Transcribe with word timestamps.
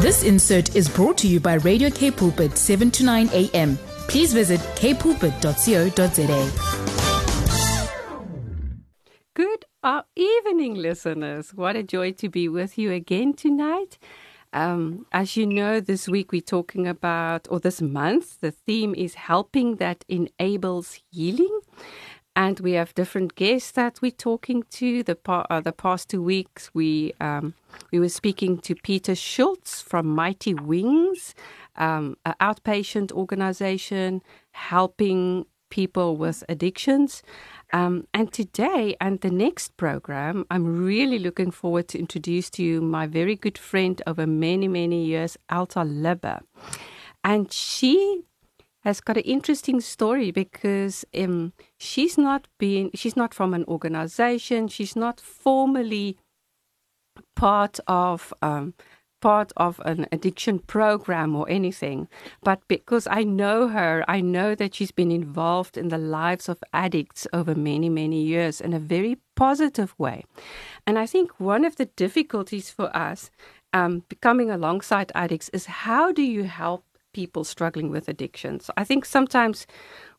This 0.00 0.22
insert 0.22 0.76
is 0.76 0.88
brought 0.88 1.18
to 1.18 1.28
you 1.28 1.40
by 1.40 1.54
Radio 1.54 1.90
K 1.90 2.10
Pulpit 2.10 2.56
7 2.56 2.90
to 2.92 3.04
9 3.04 3.30
a.m. 3.32 3.76
Please 4.08 4.32
visit 4.32 4.60
kpulpit.co.za. 4.76 6.50
Good 9.34 9.64
evening, 10.16 10.74
listeners. 10.74 11.54
What 11.54 11.76
a 11.76 11.82
joy 11.82 12.12
to 12.12 12.28
be 12.28 12.48
with 12.48 12.78
you 12.78 12.92
again 12.92 13.34
tonight. 13.34 13.98
Um, 14.52 15.06
as 15.12 15.36
you 15.36 15.46
know, 15.46 15.80
this 15.80 16.08
week 16.08 16.32
we're 16.32 16.40
talking 16.40 16.86
about, 16.86 17.46
or 17.50 17.60
this 17.60 17.82
month, 17.82 18.40
the 18.40 18.50
theme 18.50 18.94
is 18.94 19.14
helping 19.14 19.76
that 19.76 20.04
enables 20.08 21.00
healing. 21.10 21.60
And 22.38 22.60
we 22.60 22.74
have 22.74 22.94
different 22.94 23.34
guests 23.34 23.72
that 23.72 23.98
we're 24.00 24.12
talking 24.12 24.62
to. 24.70 25.02
The, 25.02 25.18
uh, 25.26 25.60
the 25.60 25.72
past 25.72 26.08
two 26.08 26.22
weeks, 26.22 26.70
we 26.72 27.12
um, 27.20 27.54
we 27.90 27.98
were 27.98 28.08
speaking 28.08 28.58
to 28.58 28.76
Peter 28.76 29.16
Schultz 29.16 29.82
from 29.82 30.06
Mighty 30.06 30.54
Wings, 30.54 31.34
um, 31.74 32.16
an 32.24 32.34
outpatient 32.40 33.10
organization 33.10 34.22
helping 34.52 35.46
people 35.70 36.16
with 36.16 36.44
addictions. 36.48 37.24
Um, 37.72 38.06
and 38.14 38.32
today 38.32 38.96
and 39.00 39.20
the 39.20 39.32
next 39.32 39.76
program, 39.76 40.46
I'm 40.48 40.86
really 40.86 41.18
looking 41.18 41.50
forward 41.50 41.88
to 41.88 41.98
introduce 41.98 42.50
to 42.50 42.62
you 42.62 42.80
my 42.80 43.08
very 43.08 43.34
good 43.34 43.58
friend 43.58 44.00
over 44.06 44.28
many, 44.28 44.68
many 44.68 45.04
years, 45.04 45.36
Elta 45.50 45.84
Lubbe. 45.84 46.40
And 47.24 47.52
she 47.52 48.22
has 48.88 49.02
got 49.02 49.18
an 49.18 49.22
interesting 49.24 49.82
story 49.82 50.30
because 50.30 51.04
um, 51.14 51.52
she's 51.78 52.16
not 52.16 52.48
been 52.58 52.90
she's 52.94 53.16
not 53.16 53.34
from 53.34 53.52
an 53.52 53.64
organization. 53.64 54.66
She's 54.66 54.96
not 54.96 55.20
formally 55.20 56.16
part 57.36 57.78
of 57.86 58.32
um, 58.40 58.72
part 59.20 59.52
of 59.58 59.78
an 59.84 60.06
addiction 60.10 60.58
program 60.60 61.36
or 61.36 61.46
anything. 61.50 62.08
But 62.42 62.60
because 62.68 63.06
i 63.10 63.24
know 63.24 63.68
her 63.68 64.04
i 64.08 64.20
know 64.22 64.54
that 64.54 64.74
she's 64.74 64.94
been 65.00 65.10
involved 65.10 65.76
in 65.76 65.88
the 65.88 65.98
lives 65.98 66.48
of 66.48 66.58
addicts 66.72 67.26
over 67.32 67.54
many 67.54 67.90
many 67.90 68.22
years 68.22 68.60
in 68.60 68.72
a 68.72 68.86
very 68.94 69.18
positive 69.36 69.94
way. 69.98 70.24
And 70.86 70.98
i 70.98 71.06
think 71.06 71.38
one 71.38 71.66
of 71.66 71.76
the 71.76 71.90
difficulties 72.04 72.70
for 72.70 72.88
us 72.96 73.30
um, 73.74 74.02
becoming 74.08 74.50
alongside 74.50 75.12
addicts 75.14 75.50
is 75.50 75.66
how 75.66 76.10
do 76.10 76.22
you 76.22 76.44
help 76.44 76.84
people 77.18 77.42
struggling 77.42 77.90
with 77.90 78.08
addictions. 78.08 78.70
I 78.76 78.84
think 78.84 79.04
sometimes 79.04 79.66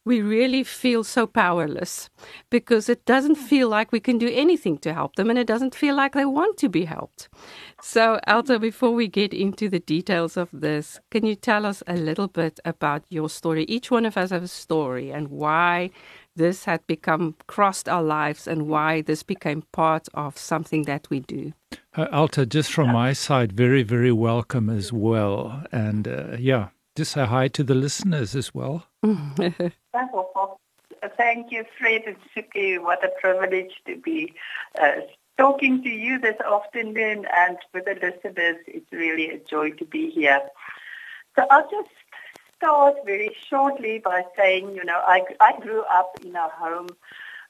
we 0.04 0.22
really 0.22 0.64
feel 0.64 1.04
so 1.04 1.28
powerless 1.28 2.10
because 2.50 2.90
it 2.90 3.06
doesn't 3.06 3.36
feel 3.36 3.68
like 3.70 3.92
we 3.92 4.00
can 4.00 4.18
do 4.18 4.30
anything 4.46 4.78
to 4.80 4.94
help 4.94 5.16
them 5.16 5.30
and 5.30 5.40
it 5.40 5.48
doesn't 5.48 5.76
feel 5.76 5.96
like 5.96 6.14
they 6.14 6.26
want 6.26 6.58
to 6.58 6.68
be 6.68 6.86
helped. 6.86 7.30
So, 7.82 8.20
Elta, 8.28 8.60
before 8.60 8.92
we 8.92 9.08
get 9.08 9.34
into 9.34 9.70
the 9.70 9.80
details 9.80 10.36
of 10.36 10.50
this, 10.52 11.00
can 11.12 11.26
you 11.26 11.36
tell 11.36 11.66
us 11.66 11.84
a 11.88 11.96
little 11.96 12.28
bit 12.28 12.60
about 12.66 13.04
your 13.10 13.30
story? 13.30 13.64
Each 13.66 13.92
one 13.92 14.06
of 14.06 14.18
us 14.18 14.32
has 14.32 14.44
a 14.44 14.48
story 14.48 15.12
and 15.12 15.28
why 15.28 15.92
this 16.36 16.66
had 16.66 16.86
become 16.88 17.36
crossed 17.48 17.88
our 17.90 18.04
lives 18.04 18.48
and 18.48 18.68
why 18.68 19.02
this 19.02 19.24
became 19.24 19.64
part 19.72 20.08
of 20.14 20.38
something 20.38 20.84
that 20.84 21.10
we 21.10 21.20
do. 21.20 21.54
Uh, 21.96 22.08
Elta, 22.08 22.48
just 22.48 22.72
from 22.72 22.92
my 22.92 23.14
side, 23.14 23.52
very, 23.52 23.84
very 23.84 24.12
welcome 24.12 24.70
as 24.70 24.92
well. 24.92 25.64
And 25.72 26.08
uh, 26.08 26.38
yeah, 26.40 26.70
just 27.00 27.14
say 27.14 27.26
hi 27.26 27.48
to 27.48 27.64
the 27.64 27.76
listeners 27.76 28.36
as 28.36 28.54
well. 28.54 28.86
Thank 31.16 31.50
you, 31.50 31.64
Fred 31.78 32.02
and 32.06 32.18
Suki. 32.36 32.78
What 32.78 33.06
a 33.06 33.12
privilege 33.22 33.72
to 33.88 33.96
be 33.96 34.34
uh, 34.78 34.96
talking 35.38 35.82
to 35.82 35.90
you 35.90 36.20
this 36.20 36.36
afternoon 36.42 37.26
and 37.34 37.58
with 37.74 37.86
the 37.86 37.94
listeners. 37.94 38.58
It's 38.68 38.92
really 38.92 39.30
a 39.30 39.38
joy 39.38 39.72
to 39.72 39.86
be 39.86 40.10
here. 40.10 40.42
So 41.38 41.46
I'll 41.50 41.72
just 41.72 41.90
start 42.58 42.96
very 43.06 43.34
shortly 43.50 44.00
by 44.00 44.26
saying, 44.36 44.76
you 44.76 44.84
know, 44.84 45.02
I, 45.02 45.22
I 45.40 45.58
grew 45.58 45.84
up 45.84 46.18
in 46.22 46.36
a 46.36 46.50
home 46.50 46.90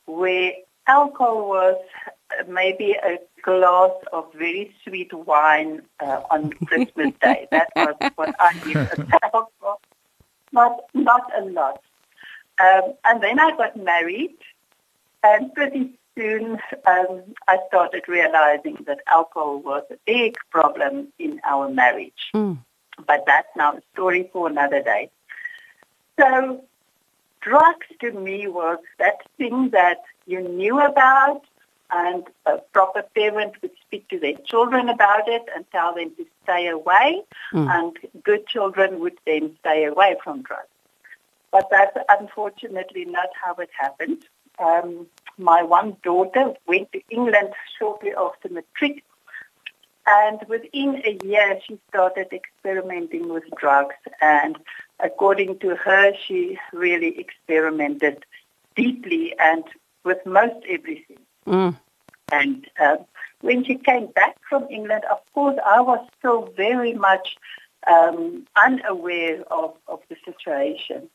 where 0.06 0.52
alcohol 0.89 1.47
was 1.47 1.77
maybe 2.47 2.91
a 2.91 3.19
glass 3.44 3.91
of 4.11 4.25
very 4.33 4.73
sweet 4.83 5.13
wine 5.13 5.81
uh, 6.00 6.22
on 6.29 6.51
Christmas 6.51 7.13
Day. 7.22 7.47
That 7.51 7.69
was 7.75 7.95
what 8.16 8.35
I 8.39 8.53
knew 8.66 8.79
about. 9.23 9.51
Not, 10.51 10.81
not 10.94 11.31
a 11.38 11.45
lot. 11.45 11.81
Um, 12.59 12.94
and 13.05 13.23
then 13.23 13.39
I 13.39 13.55
got 13.55 13.78
married, 13.78 14.35
and 15.23 15.53
pretty 15.53 15.91
soon 16.17 16.59
um, 16.85 17.22
I 17.47 17.59
started 17.67 18.03
realizing 18.07 18.83
that 18.88 18.99
alcohol 19.07 19.59
was 19.59 19.83
a 19.91 19.97
big 20.05 20.38
problem 20.49 21.07
in 21.19 21.39
our 21.45 21.69
marriage. 21.69 22.31
Mm. 22.33 22.57
But 23.07 23.23
that's 23.25 23.47
now 23.55 23.73
a 23.73 23.81
story 23.94 24.29
for 24.33 24.47
another 24.47 24.81
day. 24.81 25.09
So 26.19 26.66
drugs 27.41 27.88
to 28.01 28.11
me 28.11 28.47
was 28.47 28.79
that 28.97 29.17
thing 29.38 29.69
that 29.72 30.01
you 30.25 30.41
knew 30.41 30.79
about 30.79 31.44
and 31.91 32.23
a 32.45 32.57
proper 32.73 33.03
parent 33.16 33.53
would 33.61 33.72
speak 33.81 34.07
to 34.09 34.19
their 34.19 34.35
children 34.45 34.89
about 34.89 35.27
it 35.27 35.44
and 35.55 35.66
tell 35.72 35.95
them 35.95 36.11
to 36.17 36.25
stay 36.44 36.67
away 36.67 37.23
mm. 37.51 37.67
and 37.69 37.97
good 38.23 38.45
children 38.47 38.99
would 38.99 39.17
then 39.25 39.55
stay 39.59 39.85
away 39.85 40.16
from 40.23 40.44
drugs. 40.44 40.67
But 41.51 41.67
that's 41.72 41.97
unfortunately 42.09 43.05
not 43.05 43.29
how 43.41 43.55
it 43.55 43.69
happened. 43.78 44.23
Um, 44.59 45.07
my 45.38 45.63
one 45.63 45.97
daughter 46.03 46.53
went 46.67 46.91
to 46.91 47.01
England 47.09 47.53
shortly 47.79 48.11
after 48.16 48.49
matric 48.49 49.03
and 50.05 50.39
within 50.47 51.01
a 51.05 51.17
year 51.23 51.59
she 51.66 51.79
started 51.89 52.28
experimenting 52.31 53.29
with 53.29 53.44
drugs 53.57 53.95
and 54.22 54.57
according 54.99 55.59
to 55.59 55.75
her 55.75 56.13
she 56.25 56.57
really 56.73 57.19
experimented 57.19 58.25
deeply 58.75 59.35
and 59.39 59.63
with 60.03 60.25
most 60.25 60.65
everything. 60.67 61.19
Mm. 61.45 61.77
And 62.31 62.67
uh, 62.79 62.97
when 63.41 63.63
she 63.63 63.75
came 63.75 64.07
back 64.07 64.37
from 64.47 64.67
England, 64.69 65.03
of 65.11 65.19
course, 65.33 65.57
I 65.65 65.81
was 65.81 66.05
still 66.17 66.53
very 66.55 66.93
much 66.93 67.37
um, 67.87 68.45
unaware 68.55 69.41
of, 69.51 69.75
of 69.87 69.99
the 70.09 70.15
situation. 70.25 71.09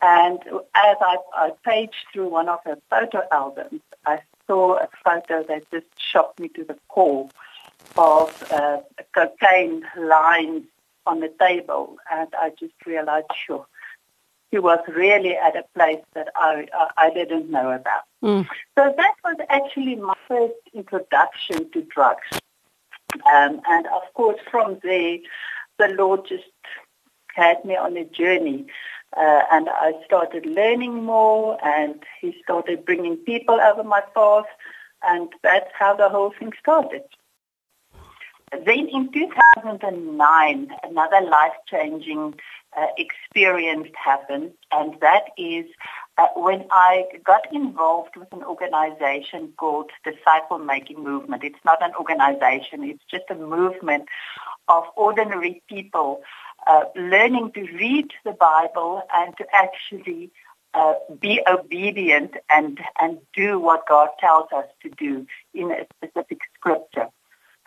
And 0.00 0.38
as 0.74 0.96
I, 1.00 1.16
I 1.34 1.50
paged 1.64 2.06
through 2.12 2.28
one 2.28 2.48
of 2.48 2.60
her 2.64 2.78
photo 2.88 3.22
albums, 3.32 3.80
I 4.06 4.20
saw 4.46 4.76
a 4.76 4.88
photo 5.04 5.42
that 5.44 5.70
just 5.70 5.86
shocked 5.98 6.38
me 6.38 6.48
to 6.50 6.64
the 6.64 6.78
core 6.88 7.28
of 7.96 8.52
uh, 8.52 8.78
cocaine 9.12 9.84
lines 9.96 10.64
on 11.08 11.20
the 11.20 11.32
table. 11.40 11.96
And 12.10 12.28
I 12.38 12.50
just 12.58 12.74
realized, 12.86 13.26
sure, 13.46 13.66
he 14.50 14.58
was 14.58 14.78
really 14.88 15.36
at 15.36 15.56
a 15.56 15.64
place 15.74 16.02
that 16.14 16.28
I, 16.34 16.68
I, 16.96 17.10
didn't 17.10 17.50
know 17.50 17.70
about. 17.70 18.04
Mm. 18.22 18.46
So 18.76 18.94
that 18.96 19.14
was 19.24 19.36
actually 19.48 19.96
my 19.96 20.14
first 20.26 20.54
introduction 20.72 21.70
to 21.72 21.82
drugs. 21.82 22.26
Um, 23.30 23.60
and 23.68 23.86
of 23.88 24.02
course, 24.14 24.38
from 24.50 24.78
there, 24.82 25.18
the 25.78 25.88
Lord 25.88 26.26
just 26.26 26.44
had 27.34 27.64
me 27.64 27.76
on 27.76 27.96
a 27.96 28.04
journey. 28.04 28.66
Uh, 29.16 29.42
and 29.50 29.68
I 29.70 29.92
started 30.04 30.44
learning 30.44 31.04
more, 31.04 31.58
and 31.64 32.02
He 32.20 32.36
started 32.42 32.84
bringing 32.84 33.16
people 33.16 33.58
over 33.60 33.82
my 33.82 34.02
path, 34.14 34.44
and 35.02 35.28
that's 35.42 35.70
how 35.78 35.94
the 35.96 36.08
whole 36.08 36.32
thing 36.38 36.52
started. 36.60 37.04
Then 38.52 38.88
in 38.88 39.08
2009, 39.62 40.70
another 40.82 41.20
life-changing 41.20 42.34
uh, 42.76 42.86
experience 42.96 43.88
happened, 44.02 44.52
and 44.70 44.94
that 45.00 45.24
is 45.36 45.66
uh, 46.18 46.26
when 46.36 46.66
I 46.70 47.04
got 47.24 47.52
involved 47.52 48.16
with 48.16 48.32
an 48.32 48.42
organization 48.42 49.52
called 49.56 49.90
Disciple 50.04 50.58
Making 50.58 51.02
Movement. 51.02 51.44
It's 51.44 51.64
not 51.64 51.82
an 51.82 51.92
organization, 51.98 52.84
it's 52.84 53.02
just 53.10 53.24
a 53.30 53.34
movement 53.34 54.08
of 54.68 54.84
ordinary 54.96 55.62
people 55.68 56.20
uh, 56.66 56.84
learning 56.94 57.52
to 57.52 57.62
read 57.62 58.10
the 58.24 58.32
Bible 58.32 59.02
and 59.14 59.36
to 59.38 59.46
actually 59.52 60.30
uh, 60.74 60.94
be 61.20 61.40
obedient 61.46 62.34
and, 62.50 62.78
and 63.00 63.18
do 63.34 63.58
what 63.58 63.88
God 63.88 64.08
tells 64.20 64.52
us 64.52 64.66
to 64.82 64.90
do 64.90 65.26
in 65.54 65.70
a 65.70 65.86
specific 65.96 66.40
scripture. 66.54 67.08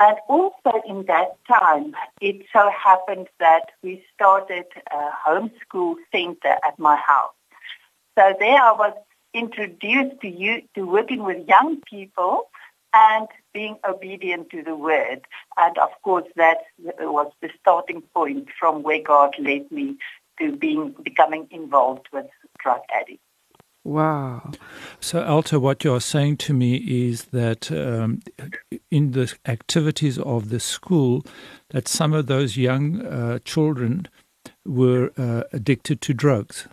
And 0.03 0.17
also 0.27 0.81
in 0.87 1.05
that 1.05 1.37
time, 1.47 1.93
it 2.21 2.43
so 2.51 2.71
happened 2.71 3.27
that 3.39 3.69
we 3.83 4.03
started 4.15 4.65
a 4.91 5.11
homeschool 5.27 5.93
center 6.11 6.55
at 6.65 6.79
my 6.79 6.95
house. 6.95 7.35
So 8.17 8.33
there 8.39 8.59
I 8.59 8.71
was 8.71 8.95
introduced 9.35 10.19
to 10.21 10.27
you 10.27 10.63
to 10.73 10.87
working 10.87 11.23
with 11.23 11.47
young 11.47 11.81
people 11.81 12.49
and 12.95 13.27
being 13.53 13.77
obedient 13.87 14.49
to 14.49 14.63
the 14.63 14.75
word. 14.75 15.21
And 15.55 15.77
of 15.77 15.91
course, 16.01 16.27
that 16.35 16.57
was 16.79 17.31
the 17.43 17.51
starting 17.59 18.01
point 18.15 18.47
from 18.59 18.81
where 18.81 19.03
God 19.03 19.35
led 19.37 19.71
me 19.71 19.97
to 20.39 20.55
being 20.55 20.95
becoming 21.03 21.47
involved 21.51 22.07
with 22.11 22.25
drug 22.57 22.81
addicts. 22.91 23.21
Wow. 23.83 24.51
So, 24.99 25.23
Elta, 25.23 25.59
what 25.59 25.83
you're 25.83 26.01
saying 26.01 26.37
to 26.37 26.53
me 26.53 26.75
is 26.75 27.25
that 27.25 27.71
um, 27.71 28.21
in 28.91 29.11
the 29.11 29.33
activities 29.45 30.19
of 30.19 30.49
the 30.49 30.59
school, 30.59 31.25
that 31.69 31.87
some 31.87 32.13
of 32.13 32.27
those 32.27 32.57
young 32.57 33.01
uh, 33.01 33.39
children 33.43 34.07
were 34.65 35.11
uh, 35.17 35.43
addicted 35.51 36.01
to 36.01 36.13
drugs. 36.13 36.67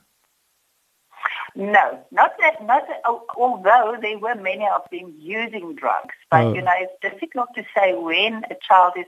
No, 1.59 1.99
not 2.13 2.35
that. 2.39 2.65
Not 2.65 2.87
that, 2.87 3.03
although 3.37 3.97
there 4.01 4.17
were 4.17 4.37
many 4.37 4.65
of 4.65 4.83
them 4.93 5.13
using 5.19 5.75
drugs, 5.75 6.15
but 6.31 6.45
oh. 6.45 6.55
you 6.55 6.63
know 6.63 6.71
it's 6.77 6.93
difficult 7.03 7.49
to 7.57 7.65
say 7.77 7.95
when 7.95 8.45
a 8.49 8.55
child 8.63 8.93
is. 8.97 9.07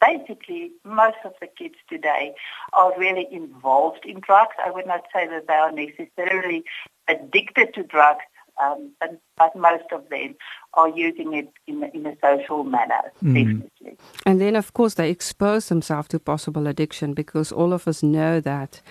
Basically, 0.00 0.70
most 0.84 1.16
of 1.24 1.32
the 1.40 1.48
kids 1.48 1.74
today 1.88 2.34
are 2.72 2.96
really 2.96 3.26
involved 3.32 4.06
in 4.06 4.20
drugs. 4.20 4.54
I 4.64 4.70
would 4.70 4.86
not 4.86 5.06
say 5.12 5.26
that 5.26 5.48
they 5.48 5.54
are 5.54 5.72
necessarily 5.72 6.62
addicted 7.08 7.74
to 7.74 7.82
drugs, 7.82 8.24
um, 8.62 8.92
but, 9.00 9.20
but, 9.36 9.56
most 9.56 9.90
of 9.90 10.08
them 10.08 10.36
are 10.74 10.88
using 10.88 11.34
it 11.34 11.48
in, 11.66 11.82
in 11.94 12.06
a 12.06 12.16
social 12.22 12.62
manner, 12.62 13.12
mm. 13.24 13.34
definitely. 13.34 13.98
And 14.24 14.40
then, 14.40 14.54
of 14.54 14.72
course, 14.72 14.94
they 14.94 15.10
expose 15.10 15.68
themselves 15.68 16.08
to 16.08 16.20
possible 16.20 16.68
addiction 16.68 17.12
because 17.14 17.50
all 17.50 17.72
of 17.72 17.88
us 17.88 18.02
know 18.02 18.40
that 18.40 18.82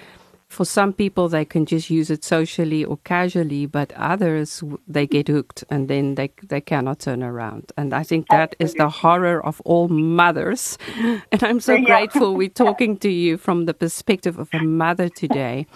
for 0.47 0.63
some 0.63 0.94
people 0.94 1.27
they 1.27 1.44
can 1.44 1.65
just 1.65 1.89
use 1.89 2.09
it 2.09 2.23
socially 2.23 2.83
or 2.83 2.97
casually 3.03 3.65
but 3.65 3.91
others 3.94 4.63
they 4.88 5.05
get 5.05 5.27
hooked 5.27 5.63
and 5.69 5.89
then 5.89 6.15
they 6.15 6.31
they 6.44 6.61
cannot 6.61 6.99
turn 6.99 7.21
around 7.21 7.71
and 7.77 7.94
i 7.94 8.01
think 8.01 8.27
that 8.29 8.55
Absolutely. 8.59 8.65
is 8.65 8.73
the 8.75 8.89
horror 8.89 9.45
of 9.45 9.61
all 9.65 9.88
mothers 9.89 10.77
and 11.31 11.44
i'm 11.44 11.59
so 11.59 11.75
yeah. 11.75 11.85
grateful 11.85 12.35
we're 12.35 12.49
talking 12.65 12.97
to 12.97 13.09
you 13.09 13.38
from 13.38 13.65
the 13.65 13.73
perspective 13.73 14.39
of 14.39 14.49
a 14.53 14.59
mother 14.59 15.09
today 15.09 15.67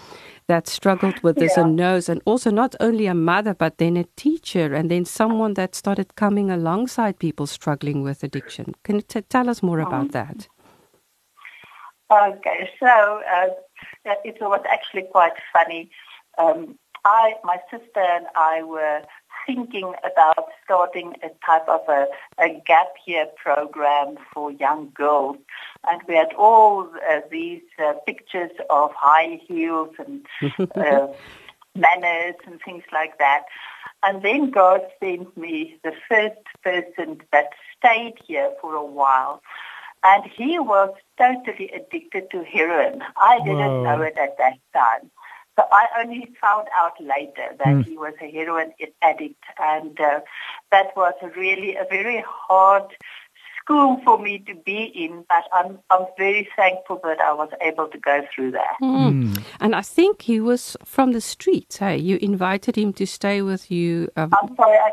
that 0.48 0.68
struggled 0.68 1.22
with 1.22 1.36
this 1.36 1.54
yeah. 1.56 1.64
and 1.64 1.76
knows 1.76 2.08
and 2.08 2.22
also 2.26 2.50
not 2.50 2.74
only 2.80 3.08
a 3.08 3.14
mother 3.14 3.54
but 3.54 3.78
then 3.78 3.98
a 3.98 4.06
teacher 4.16 4.74
and 4.74 4.90
then 4.90 5.04
someone 5.06 5.54
that 5.54 5.76
started 5.76 6.16
coming 6.16 6.50
alongside 6.50 7.20
people 7.20 7.46
struggling 7.46 8.04
with 8.04 8.24
addiction 8.24 8.74
can 8.84 8.96
you 8.96 9.02
t- 9.02 9.22
tell 9.22 9.50
us 9.50 9.62
more 9.62 9.80
about 9.80 10.02
um, 10.02 10.08
that 10.10 10.48
okay 12.12 12.70
so 12.80 13.22
uh, 13.34 13.48
it 14.06 14.38
was 14.42 14.62
actually 14.70 15.04
quite 15.04 15.34
funny. 15.54 15.90
Um, 16.38 16.78
I, 17.04 17.36
my 17.44 17.58
sister 17.70 18.00
and 18.00 18.28
I 18.36 18.64
were 18.64 19.02
thinking 19.46 19.94
about 20.04 20.50
starting 20.64 21.16
a 21.24 21.30
type 21.46 21.68
of 21.68 21.82
a, 21.88 22.06
a 22.38 22.62
gap 22.66 22.94
year 23.06 23.26
program 23.36 24.18
for 24.34 24.52
young 24.52 24.92
girls. 24.94 25.38
And 25.90 26.02
we 26.08 26.16
had 26.16 26.34
all 26.38 26.88
uh, 27.10 27.22
these 27.32 27.64
uh, 27.84 27.94
pictures 28.06 28.52
of 28.70 28.92
high 28.96 29.40
heels 29.48 29.96
and 29.98 30.26
uh, 30.76 31.08
manners 31.76 32.36
and 32.46 32.60
things 32.64 32.84
like 32.92 33.18
that. 33.18 33.44
And 34.04 34.24
then 34.24 34.50
God 34.50 34.82
sent 35.00 35.36
me 35.38 35.78
the 35.84 35.94
first 36.10 36.40
person 36.64 37.22
that 37.32 37.50
stayed 37.78 38.16
here 38.26 38.52
for 38.60 38.76
a 38.76 38.86
while 38.86 39.42
and 40.04 40.24
he 40.26 40.60
was 40.60 40.94
totally 41.18 41.70
addicted 41.70 42.30
to 42.32 42.44
heroin. 42.44 43.04
I 43.18 43.38
didn't 43.40 43.58
Whoa. 43.58 43.84
know 43.84 44.02
it 44.02 44.18
at 44.18 44.38
that 44.38 44.58
time. 44.74 45.12
So 45.60 45.66
I 45.72 45.88
only 46.02 46.32
found 46.40 46.68
out 46.80 46.94
later 47.00 47.56
that 47.58 47.68
mm. 47.68 47.86
he 47.86 47.98
was 47.98 48.14
a 48.22 48.32
heroin 48.32 48.74
addict, 49.02 49.44
and 49.60 50.00
uh, 50.00 50.22
that 50.72 50.96
was 50.96 51.14
really 51.36 51.76
a 51.76 51.86
very 51.90 52.24
hard 52.26 52.86
school 53.60 54.00
for 54.04 54.18
me 54.18 54.40
to 54.40 54.56
be 54.56 54.84
in. 54.84 55.26
But 55.28 55.44
I'm 55.52 55.80
I'm 55.90 56.06
very 56.18 56.48
thankful 56.56 57.02
that 57.04 57.20
I 57.20 57.34
was 57.34 57.50
able 57.62 57.88
to 57.88 57.98
go 57.98 58.26
through 58.34 58.52
that. 58.52 58.76
Mm. 58.82 59.26
Mm. 59.26 59.44
And 59.60 59.76
I 59.76 59.82
think 59.82 60.22
he 60.22 60.40
was 60.40 60.78
from 60.86 61.12
the 61.12 61.22
streets. 61.22 61.78
Hey, 61.78 61.98
you 61.98 62.18
invited 62.22 62.78
him 62.78 62.94
to 62.94 63.06
stay 63.06 63.42
with 63.42 63.70
you. 63.70 64.10
Um, 64.16 64.34
I'm 64.42 64.56
sorry, 64.56 64.78
I 64.78 64.92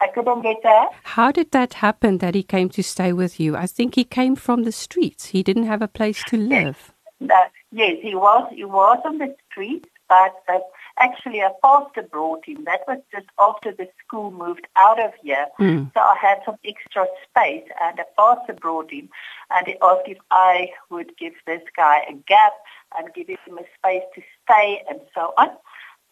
I 0.00 0.08
couldn't 0.08 0.42
get 0.42 0.56
that. 0.62 0.90
How 1.02 1.32
did 1.32 1.50
that 1.50 1.74
happen 1.74 2.18
that 2.18 2.34
he 2.34 2.42
came 2.42 2.68
to 2.70 2.82
stay 2.82 3.12
with 3.12 3.40
you? 3.40 3.56
I 3.56 3.66
think 3.66 3.94
he 3.94 4.04
came 4.04 4.36
from 4.36 4.62
the 4.62 4.72
streets. 4.72 5.26
He 5.26 5.42
didn't 5.42 5.66
have 5.66 5.82
a 5.82 5.88
place 5.88 6.22
to 6.28 6.36
live. 6.36 6.92
Yes, 7.20 7.50
yes 7.72 7.96
he 8.00 8.14
was. 8.14 8.48
He 8.54 8.64
was 8.64 9.00
on 9.04 9.18
the 9.18 9.34
streets, 9.50 9.88
but 10.08 10.34
uh, 10.48 10.60
actually 10.98 11.40
a 11.40 11.50
pastor 11.62 12.02
brought 12.02 12.44
him. 12.46 12.64
That 12.64 12.82
was 12.86 12.98
just 13.12 13.26
after 13.40 13.72
the 13.72 13.88
school 14.04 14.30
moved 14.30 14.68
out 14.76 15.02
of 15.02 15.12
here. 15.22 15.46
Mm. 15.58 15.92
So 15.94 16.00
I 16.00 16.16
had 16.20 16.38
some 16.44 16.56
extra 16.64 17.06
space, 17.28 17.68
and 17.82 17.98
a 17.98 18.04
pastor 18.16 18.54
brought 18.54 18.92
him, 18.92 19.08
and 19.50 19.66
he 19.66 19.76
asked 19.82 20.06
if 20.06 20.18
I 20.30 20.70
would 20.90 21.16
give 21.16 21.34
this 21.46 21.62
guy 21.76 22.02
a 22.08 22.14
gap 22.14 22.52
and 22.96 23.12
give 23.14 23.28
him 23.28 23.58
a 23.58 23.64
space 23.78 24.04
to 24.14 24.22
stay 24.44 24.82
and 24.88 25.00
so 25.12 25.34
on. 25.36 25.50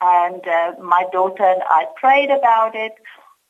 And 0.00 0.46
uh, 0.46 0.72
my 0.82 1.04
daughter 1.12 1.44
and 1.44 1.62
I 1.70 1.86
prayed 1.96 2.30
about 2.30 2.74
it 2.74 2.92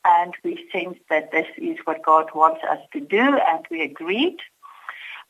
and 0.06 0.34
we 0.44 0.68
sensed 0.72 1.00
that 1.10 1.32
this 1.32 1.46
is 1.58 1.78
what 1.84 2.02
God 2.02 2.26
wants 2.34 2.60
us 2.70 2.78
to 2.92 3.00
do, 3.00 3.20
and 3.20 3.66
we 3.70 3.82
agreed. 3.82 4.38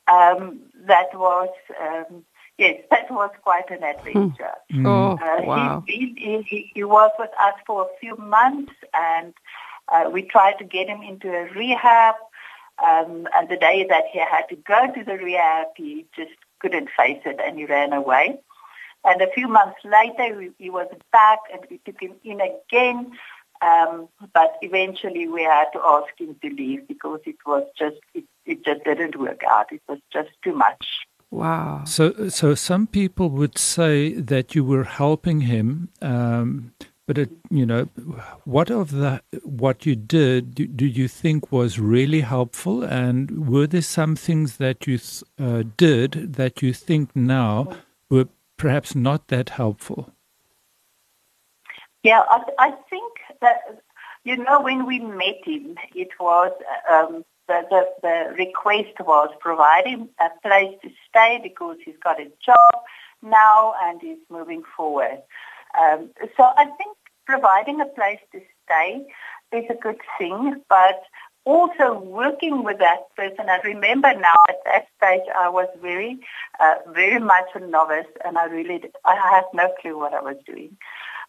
Um, 0.06 0.61
that 0.87 1.14
was 1.14 1.49
um, 1.81 2.25
yes, 2.58 2.82
that 2.90 3.11
was 3.11 3.31
quite 3.43 3.70
an 3.70 3.82
adventure. 3.82 4.55
Mm. 4.73 4.87
Oh, 4.87 5.19
uh, 5.25 5.43
wow! 5.44 5.84
He, 5.87 6.14
he, 6.17 6.43
he, 6.43 6.70
he, 6.75 6.84
was 6.84 7.11
with 7.19 7.31
us 7.40 7.55
for 7.67 7.82
a 7.82 7.99
few 8.00 8.17
months, 8.17 8.73
and 8.93 9.32
uh, 9.88 10.11
we 10.12 10.23
tried 10.23 10.58
to 10.58 10.64
get 10.64 10.88
him 10.88 11.02
into 11.02 11.29
a 11.32 11.49
rehab. 11.55 12.14
Um, 12.87 13.26
and 13.34 13.49
the 13.49 13.56
day 13.56 13.87
that 13.88 14.05
he 14.12 14.19
had 14.19 14.43
to 14.50 14.56
go 14.56 14.93
to 14.93 15.02
the 15.02 15.14
rehab, 15.14 15.69
he 15.76 16.05
just 16.14 16.32
couldn't 16.58 16.90
face 16.94 17.22
it, 17.25 17.40
and 17.43 17.58
he 17.58 17.64
ran 17.64 17.94
away. 17.94 18.38
And 19.02 19.22
a 19.22 19.31
few 19.32 19.49
months 19.49 19.79
later, 19.82 20.37
we, 20.37 20.50
he 20.58 20.69
was 20.69 20.88
back, 21.11 21.38
and 21.50 21.62
we 21.70 21.81
took 21.87 21.99
him 21.99 22.17
in 22.22 22.43
again 22.43 23.12
um, 23.62 24.08
but 24.32 24.56
eventually 24.62 25.29
we 25.29 25.43
had 25.43 25.67
to 25.73 25.81
ask 25.85 26.08
him 26.19 26.37
to 26.43 26.49
leave 26.50 26.87
because 26.88 27.20
it 27.26 27.37
was 27.47 27.64
just 27.79 27.97
it, 28.14 28.25
it 28.44 28.64
just 28.64 28.85
didn't 28.85 29.17
work 29.19 29.43
out. 29.49 29.73
It 29.73 29.82
was 29.88 29.99
just 30.12 30.31
too 30.43 30.55
much. 30.55 30.87
Wow. 31.31 31.85
So 31.85 32.29
so 32.29 32.55
some 32.55 32.87
people 32.87 33.31
would 33.31 33.58
say 33.58 34.14
that 34.14 34.55
you 34.55 34.64
were 34.64 34.85
helping 34.85 35.43
him. 35.43 35.88
Um, 36.00 36.73
but 37.06 37.19
it, 37.19 37.31
you 37.50 37.64
know, 37.64 37.85
what 38.44 38.69
of 38.70 38.91
the 38.91 39.23
what 39.44 39.87
you 39.87 39.94
did 39.94 40.55
do, 40.56 40.67
do, 40.67 40.85
you 40.85 41.06
think 41.06 41.53
was 41.53 41.79
really 41.79 42.23
helpful? 42.23 42.82
And 42.82 43.49
were 43.49 43.69
there 43.69 43.82
some 43.82 44.17
things 44.17 44.56
that 44.56 44.88
you 44.88 44.99
uh, 45.38 45.62
did 45.76 46.35
that 46.35 46.62
you 46.62 46.73
think 46.73 47.14
now 47.14 47.69
were 48.11 48.26
perhaps 48.56 48.97
not 48.97 49.29
that 49.29 49.50
helpful? 49.50 50.12
Yeah, 52.06 52.23
I, 52.29 52.41
I 52.58 52.70
think 52.88 53.12
that, 53.41 53.82
you 54.23 54.37
know, 54.37 54.61
when 54.61 54.87
we 54.87 55.00
met 55.00 55.41
him, 55.44 55.75
it 55.93 56.11
was 56.20 56.53
um, 56.88 57.25
the, 57.49 57.62
the, 57.69 57.82
the 58.00 58.35
request 58.38 58.94
was 59.00 59.31
provide 59.41 59.87
him 59.87 60.11
a 60.20 60.29
place 60.41 60.73
to 60.85 60.91
stay 61.08 61.41
because 61.43 61.79
he's 61.84 61.96
got 62.05 62.20
a 62.20 62.31
job 62.44 62.82
now 63.22 63.75
and 63.82 64.01
he's 64.01 64.19
moving 64.31 64.63
forward. 64.77 65.20
Um, 65.81 66.10
so 66.36 66.44
I 66.44 66.67
think 66.79 66.96
providing 67.27 67.81
a 67.81 67.86
place 67.86 68.20
to 68.31 68.41
stay 68.65 69.05
is 69.53 69.65
a 69.69 69.75
good 69.75 69.98
thing, 70.17 70.63
but 70.69 71.03
also 71.44 71.98
working 71.98 72.63
with 72.63 72.79
that 72.79 73.15
person. 73.17 73.48
I 73.48 73.58
remember 73.65 74.15
now 74.15 74.34
at 74.48 74.58
that 74.65 74.86
stage 74.96 75.27
I 75.36 75.48
was 75.48 75.69
very, 75.82 76.20
uh, 76.60 76.75
very 76.93 77.19
much 77.19 77.46
a 77.56 77.60
novice 77.60 78.06
and 78.25 78.39
I 78.39 78.44
really, 78.44 78.81
I 79.05 79.17
had 79.17 79.44
no 79.53 79.72
clue 79.81 79.98
what 79.98 80.15
I 80.15 80.20
was 80.20 80.36
doing. 80.46 80.77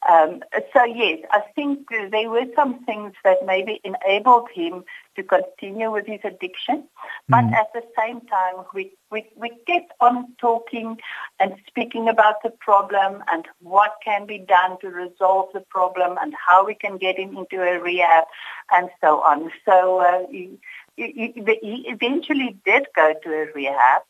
Um, 0.07 0.41
so 0.73 0.85
yes, 0.85 1.19
I 1.31 1.41
think 1.53 1.89
there 1.89 2.29
were 2.29 2.45
some 2.55 2.85
things 2.85 3.13
that 3.25 3.45
maybe 3.45 3.81
enabled 3.83 4.47
him 4.53 4.85
to 5.17 5.23
continue 5.23 5.91
with 5.91 6.05
his 6.05 6.21
addiction, 6.23 6.85
but 7.27 7.43
mm. 7.43 7.51
at 7.51 7.73
the 7.73 7.81
same 7.97 8.21
time, 8.21 8.63
we, 8.73 8.93
we, 9.11 9.27
we 9.35 9.49
kept 9.67 9.91
on 9.99 10.33
talking 10.39 10.97
and 11.39 11.55
speaking 11.67 12.07
about 12.07 12.41
the 12.41 12.51
problem 12.51 13.21
and 13.27 13.45
what 13.61 13.95
can 14.03 14.25
be 14.25 14.37
done 14.37 14.79
to 14.79 14.87
resolve 14.87 15.49
the 15.53 15.61
problem 15.69 16.17
and 16.21 16.33
how 16.47 16.65
we 16.65 16.75
can 16.75 16.97
get 16.97 17.17
him 17.17 17.35
into 17.35 17.61
a 17.61 17.77
rehab 17.79 18.25
and 18.71 18.89
so 19.01 19.21
on. 19.21 19.51
So 19.65 19.99
uh, 19.99 20.25
he, 20.31 20.57
he, 20.95 21.33
he 21.35 21.85
eventually 21.87 22.57
did 22.63 22.87
go 22.95 23.13
to 23.23 23.29
a 23.29 23.51
rehab. 23.53 24.03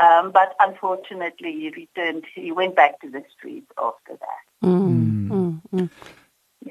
Um, 0.00 0.30
but 0.32 0.54
unfortunately, 0.60 1.52
he 1.52 1.70
returned. 1.76 2.24
He 2.34 2.52
went 2.52 2.74
back 2.74 3.00
to 3.00 3.10
the 3.10 3.22
streets 3.36 3.70
after 3.78 4.16
that. 4.18 4.66
Mm. 4.66 5.28
Mm. 5.28 5.60
Mm. 5.74 5.90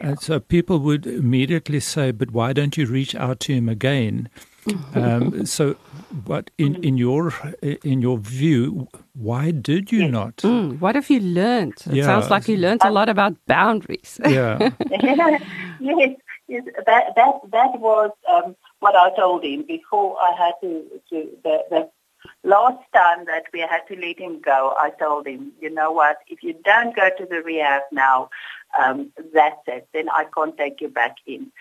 And 0.02 0.20
so 0.20 0.40
people 0.40 0.80
would 0.80 1.06
immediately 1.06 1.80
say, 1.80 2.12
"But 2.12 2.32
why 2.32 2.54
don't 2.54 2.78
you 2.78 2.86
reach 2.86 3.16
out 3.16 3.40
to 3.42 3.54
him 3.54 3.70
again?" 3.70 4.30
um, 4.96 5.46
so, 5.46 5.76
what 6.26 6.52
in, 6.58 6.84
in 6.84 6.98
your 6.98 7.34
in 7.84 8.02
your 8.02 8.18
view, 8.18 8.88
why 9.14 9.52
did 9.52 9.92
you 9.92 10.02
yes. 10.02 10.12
not? 10.12 10.38
Mm, 10.38 10.80
what 10.80 10.96
have 10.96 11.10
you 11.10 11.20
learned? 11.20 11.76
It 11.88 11.96
yeah. 11.96 12.04
sounds 12.04 12.30
like 12.30 12.48
you 12.48 12.58
learned 12.58 12.82
a 12.84 12.92
lot 12.92 13.10
about 13.10 13.36
boundaries. 13.48 14.20
Yeah. 14.30 14.72
yes, 15.80 16.16
yes, 16.48 16.64
that 16.86 17.16
that 17.16 17.34
that 17.52 17.80
was 17.80 18.12
um, 18.32 18.56
what 18.80 18.96
I 18.96 19.16
told 19.16 19.44
him 19.44 19.64
before 19.68 20.18
I 20.20 20.36
had 20.38 20.54
to, 20.62 20.84
to 21.10 21.30
the, 21.44 21.64
the 21.70 21.90
Last 22.44 22.84
time 22.94 23.26
that 23.26 23.44
we 23.54 23.60
had 23.60 23.82
to 23.88 23.96
let 23.96 24.20
him 24.20 24.40
go, 24.42 24.74
I 24.78 24.92
told 24.92 25.28
him, 25.28 25.52
you 25.62 25.70
know 25.70 25.92
what, 25.92 26.18
if 26.28 26.44
you 26.44 26.56
don't 26.64 26.96
go 26.96 27.10
to 27.18 27.26
the 27.26 27.42
rehab 27.42 27.84
now, 27.92 28.30
um, 28.80 29.12
that's 29.34 29.62
it. 29.68 29.88
Then 29.94 30.10
I 30.10 30.26
can't 30.36 30.58
take 30.58 30.82
you 30.82 30.90
back 30.90 31.16
in. 31.26 31.52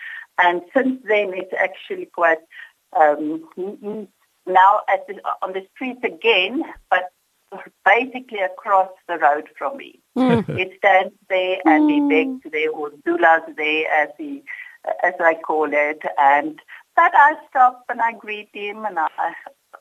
And 0.41 0.63
since 0.75 1.01
then, 1.05 1.33
it's 1.35 1.53
actually 1.59 2.07
quite 2.07 2.39
um, 2.97 3.49
now 4.47 4.81
at 4.89 5.07
the, 5.07 5.21
on 5.43 5.53
the 5.53 5.67
streets 5.75 6.01
again, 6.05 6.63
but 6.91 7.11
basically 7.85 8.41
across 8.41 8.91
the 9.09 9.19
road 9.19 9.49
from 9.57 9.77
me. 9.77 10.01
Mm. 10.17 10.49
It 10.59 10.73
stands 10.79 11.15
there 11.29 11.59
and 11.65 11.91
he 11.91 12.01
begs 12.09 12.43
there, 12.53 12.71
or 12.71 12.91
doulas 13.07 13.57
there 13.57 13.91
as 13.93 14.11
he, 14.19 14.43
as 15.03 15.15
I 15.21 15.35
call 15.35 15.69
it, 15.73 16.03
and 16.19 16.61
but 16.97 17.13
I 17.15 17.35
stop 17.49 17.85
and 17.89 18.01
I 18.01 18.13
greet 18.13 18.51
him 18.53 18.85
and 18.85 18.99
I 18.99 19.09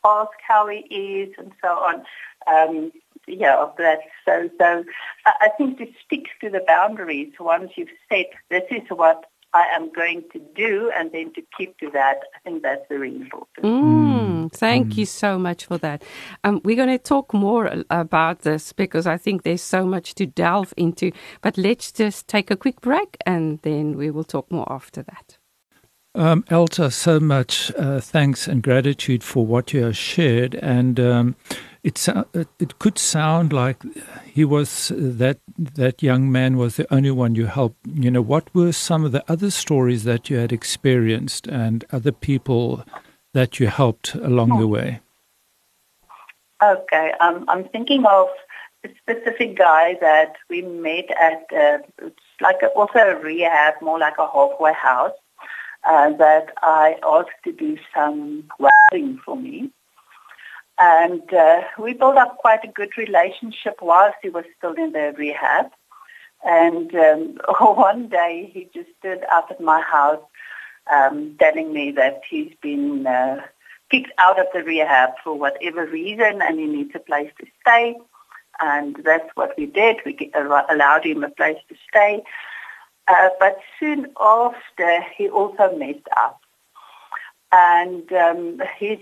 ask 0.08 0.32
how 0.48 0.68
he 0.68 0.80
is 0.96 1.34
and 1.38 1.52
so 1.62 1.70
on. 1.70 2.04
Um, 2.48 2.92
yeah, 3.28 3.68
that's 3.78 4.04
so. 4.26 4.50
So 4.58 4.86
I 5.26 5.50
think 5.58 5.78
to 5.80 5.88
stick 6.06 6.28
to 6.42 6.50
the 6.50 6.64
boundaries 6.66 7.34
once 7.40 7.72
you've 7.76 7.90
said 8.10 8.26
this 8.50 8.64
is 8.72 8.88
what 8.90 9.26
I 9.54 9.66
am 9.76 9.92
going 9.92 10.24
to 10.34 10.40
do, 10.56 10.92
and 10.96 11.12
then 11.12 11.34
to 11.34 11.42
keep 11.58 11.78
to 11.80 11.90
that, 11.92 12.20
I 12.36 12.40
think 12.44 12.64
that's 12.64 12.86
very 12.90 13.16
important. 13.16 13.66
Mm, 13.66 14.52
thank 14.52 14.88
mm. 14.88 14.98
you 14.98 15.06
so 15.06 15.40
much 15.40 15.66
for 15.66 15.78
that. 15.80 16.04
Um, 16.44 16.62
we're 16.64 16.76
going 16.76 16.90
to 16.90 16.98
talk 16.98 17.34
more 17.34 17.84
about 17.90 18.40
this 18.40 18.74
because 18.74 19.08
I 19.08 19.18
think 19.18 19.44
there's 19.44 19.62
so 19.62 19.86
much 19.86 20.16
to 20.16 20.26
delve 20.26 20.74
into. 20.78 21.12
But 21.42 21.58
let's 21.58 21.92
just 21.92 22.28
take 22.28 22.52
a 22.52 22.58
quick 22.58 22.82
break, 22.82 23.18
and 23.26 23.60
then 23.64 23.98
we 23.98 24.12
will 24.12 24.26
talk 24.26 24.52
more 24.52 24.72
after 24.72 25.02
that. 25.04 25.37
Um, 26.18 26.42
Elta, 26.50 26.92
so 26.92 27.20
much 27.20 27.72
uh, 27.78 28.00
thanks 28.00 28.48
and 28.48 28.64
gratitude 28.64 29.24
for 29.24 29.46
what 29.46 29.72
you 29.72 29.84
have 29.84 29.96
shared. 29.96 30.56
And 30.56 31.00
um, 31.00 31.36
it, 31.84 32.08
it 32.34 32.80
could 32.80 32.98
sound 32.98 33.54
like 33.54 33.84
he 34.26 34.44
was 34.44 34.92
that 34.96 35.38
that 35.60 36.02
young 36.02 36.32
man 36.32 36.58
was 36.58 36.76
the 36.76 36.92
only 36.92 37.12
one 37.12 37.36
you 37.36 37.46
helped. 37.46 37.78
You 37.86 38.10
know, 38.10 38.24
what 38.24 38.54
were 38.56 38.72
some 38.72 39.06
of 39.06 39.12
the 39.12 39.24
other 39.32 39.52
stories 39.52 40.06
that 40.06 40.28
you 40.28 40.38
had 40.38 40.52
experienced 40.52 41.46
and 41.46 41.86
other 41.92 42.12
people 42.12 42.84
that 43.36 43.60
you 43.60 43.68
helped 43.68 44.16
along 44.16 44.60
the 44.60 44.68
way? 44.68 45.02
Okay, 46.64 47.12
um, 47.22 47.46
I'm 47.48 47.70
thinking 47.70 48.04
of 48.08 48.30
a 48.84 48.90
specific 49.04 49.56
guy 49.56 49.98
that 50.02 50.34
we 50.50 50.64
met 50.64 51.12
at 51.12 51.46
uh, 51.56 51.78
like 52.42 52.58
a, 52.64 52.70
also 52.70 52.98
a 52.98 53.20
rehab, 53.20 53.76
more 53.84 54.00
like 54.00 54.18
a 54.18 54.26
halfway 54.26 54.74
house 54.74 55.14
uh, 55.88 56.12
that 56.18 56.54
I 56.62 56.98
asked 57.04 57.42
to 57.46 57.52
do 57.52 57.78
some 57.96 58.44
welding 58.60 59.20
for 59.24 59.38
me. 59.38 59.72
And 60.80 61.34
uh, 61.34 61.62
we 61.80 61.94
built 61.94 62.18
up 62.18 62.38
quite 62.38 62.64
a 62.64 62.72
good 62.72 62.98
relationship 62.98 63.78
whilst 63.82 64.18
he 64.22 64.30
was 64.30 64.44
still 64.58 64.74
in 64.74 64.92
the 64.92 65.14
rehab. 65.18 65.68
And 66.46 66.94
um, 66.94 67.40
one 67.60 68.10
day 68.10 68.52
he 68.54 68.70
just 68.74 68.90
stood 69.00 69.24
up 69.32 69.48
at 69.50 69.62
my 69.62 69.82
house 69.82 70.22
um, 70.94 71.36
telling 71.40 71.74
me 71.74 71.92
that 71.92 72.22
he's 72.30 72.54
been 72.62 73.08
uh, 73.08 73.42
kicked 73.90 74.12
out 74.18 74.40
of 74.40 74.48
the 74.54 74.64
rehab 74.64 75.12
for 75.24 75.38
whatever 75.38 75.86
reason 75.86 76.42
and 76.42 76.60
he 76.60 76.66
needs 76.66 76.92
a 76.96 77.00
place 77.00 77.32
to 77.40 77.48
stay. 77.62 77.96
And 78.60 78.98
that's 79.04 79.30
what 79.36 79.54
we 79.58 79.68
did. 79.68 79.98
We 80.06 80.32
allowed 80.36 81.06
him 81.06 81.24
a 81.24 81.30
place 81.30 81.58
to 81.70 81.76
stay. 81.90 82.24
Uh, 83.08 83.30
but 83.40 83.60
soon 83.80 84.08
after, 84.20 85.02
he 85.16 85.30
also 85.30 85.76
messed 85.78 86.08
up. 86.16 86.42
And 87.50 88.12
um, 88.12 88.62
he 88.78 89.02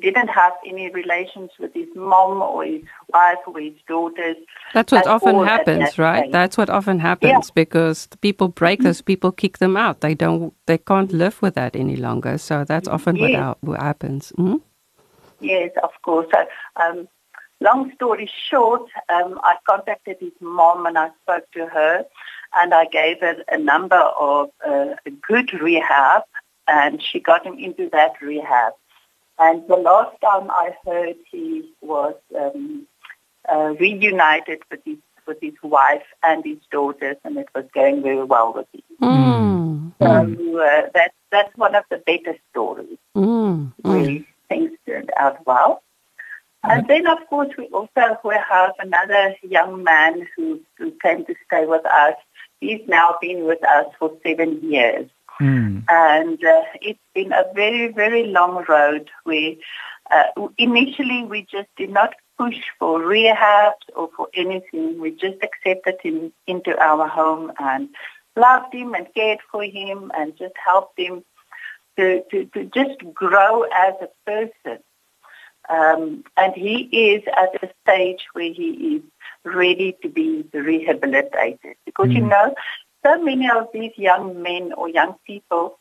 didn't 0.00 0.28
have 0.28 0.54
any 0.66 0.88
relations 0.90 1.50
with 1.58 1.74
his 1.74 1.88
mom 1.94 2.40
or 2.40 2.64
his 2.64 2.82
wife 3.12 3.36
or 3.46 3.60
his 3.60 3.74
daughters. 3.86 4.36
That's 4.72 4.92
what 4.92 5.06
often 5.06 5.44
happens, 5.44 5.98
right? 5.98 6.32
That's 6.32 6.56
what 6.56 6.70
often 6.70 6.98
happens 6.98 7.48
yeah. 7.48 7.54
because 7.54 8.08
people 8.22 8.48
break 8.48 8.80
those 8.80 9.02
people, 9.02 9.30
kick 9.30 9.58
them 9.58 9.76
out. 9.76 10.00
They 10.00 10.14
don't, 10.14 10.54
they 10.64 10.78
can't 10.78 11.12
live 11.12 11.42
with 11.42 11.54
that 11.56 11.76
any 11.76 11.96
longer. 11.96 12.38
So 12.38 12.64
that's 12.64 12.88
often 12.88 13.16
yes. 13.16 13.38
what, 13.38 13.62
what 13.62 13.82
happens. 13.82 14.32
Mm-hmm. 14.38 14.56
Yes, 15.40 15.70
of 15.82 15.90
course. 16.00 16.28
So, 16.32 16.46
um, 16.82 17.08
long 17.60 17.92
story 17.94 18.30
short, 18.48 18.88
um, 19.10 19.38
I 19.42 19.56
contacted 19.68 20.16
his 20.20 20.32
mom 20.40 20.86
and 20.86 20.96
I 20.96 21.10
spoke 21.22 21.44
to 21.52 21.66
her 21.66 22.06
and 22.56 22.74
I 22.74 22.86
gave 22.86 23.20
her 23.20 23.36
a 23.48 23.58
number 23.58 23.96
of 23.96 24.50
uh, 24.66 24.94
a 25.04 25.10
good 25.28 25.52
rehab, 25.60 26.22
and 26.66 27.02
she 27.02 27.20
got 27.20 27.46
him 27.46 27.58
into 27.58 27.88
that 27.90 28.20
rehab. 28.20 28.72
And 29.38 29.66
the 29.68 29.76
last 29.76 30.16
time 30.22 30.50
I 30.50 30.74
heard, 30.86 31.16
he 31.30 31.70
was 31.82 32.14
um, 32.38 32.86
uh, 33.48 33.74
reunited 33.78 34.60
with 34.70 34.80
his 34.84 34.96
with 35.26 35.38
his 35.40 35.54
wife 35.62 36.06
and 36.22 36.44
his 36.44 36.58
daughters, 36.70 37.16
and 37.24 37.36
it 37.36 37.48
was 37.54 37.64
going 37.74 38.02
very 38.02 38.24
well 38.24 38.52
with 38.54 38.66
him. 38.72 38.82
Mm. 39.02 39.92
So 40.00 40.60
uh, 40.60 40.88
that's 40.94 41.14
that's 41.30 41.56
one 41.56 41.74
of 41.74 41.84
the 41.90 41.98
better 41.98 42.36
stories. 42.50 42.98
Mm. 43.14 43.72
Where 43.82 44.24
things 44.48 44.72
turned 44.86 45.10
out 45.16 45.44
well. 45.46 45.82
And 46.68 46.88
then, 46.88 47.06
of 47.06 47.18
course, 47.28 47.50
we 47.56 47.66
also 47.66 48.18
we 48.24 48.34
have 48.50 48.72
another 48.80 49.36
young 49.42 49.84
man 49.84 50.26
who, 50.34 50.60
who 50.76 50.90
came 51.02 51.24
to 51.26 51.34
stay 51.46 51.64
with 51.64 51.86
us 51.86 52.14
He's 52.60 52.80
now 52.88 53.16
been 53.20 53.44
with 53.44 53.62
us 53.64 53.86
for 53.98 54.12
seven 54.24 54.60
years. 54.62 55.08
Mm. 55.40 55.84
And 55.88 56.42
uh, 56.44 56.62
it's 56.80 56.98
been 57.14 57.32
a 57.32 57.44
very, 57.54 57.92
very 57.92 58.26
long 58.26 58.64
road 58.68 59.10
where 59.24 59.52
uh, 60.10 60.48
initially 60.56 61.24
we 61.24 61.42
just 61.42 61.68
did 61.76 61.90
not 61.90 62.14
push 62.38 62.58
for 62.78 63.02
rehab 63.02 63.74
or 63.94 64.08
for 64.16 64.28
anything. 64.34 65.00
We 65.00 65.10
just 65.10 65.36
accepted 65.42 65.96
him 66.02 66.32
into 66.46 66.78
our 66.82 67.08
home 67.08 67.52
and 67.58 67.88
loved 68.36 68.74
him 68.74 68.94
and 68.94 69.06
cared 69.14 69.40
for 69.50 69.62
him 69.62 70.10
and 70.16 70.36
just 70.36 70.54
helped 70.64 70.98
him 70.98 71.24
to, 71.98 72.22
to, 72.30 72.44
to 72.46 72.64
just 72.64 72.98
grow 73.14 73.62
as 73.62 73.94
a 74.00 74.08
person. 74.26 74.82
Um, 75.68 76.24
and 76.36 76.54
he 76.54 76.82
is 76.92 77.22
at 77.36 77.62
a 77.62 77.70
stage 77.82 78.24
where 78.32 78.52
he 78.52 78.96
is 78.96 79.02
ready 79.44 79.96
to 80.02 80.08
be 80.08 80.44
rehabilitated. 80.52 81.76
Because, 81.84 82.08
mm. 82.08 82.16
you 82.16 82.20
know, 82.22 82.54
so 83.04 83.22
many 83.22 83.48
of 83.50 83.68
these 83.72 83.92
young 83.96 84.42
men 84.42 84.72
or 84.72 84.88
young 84.88 85.16
people, 85.26 85.78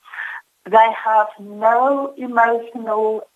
they 0.65 0.89
have 1.03 1.27
no 1.39 2.13
emotional 2.17 3.27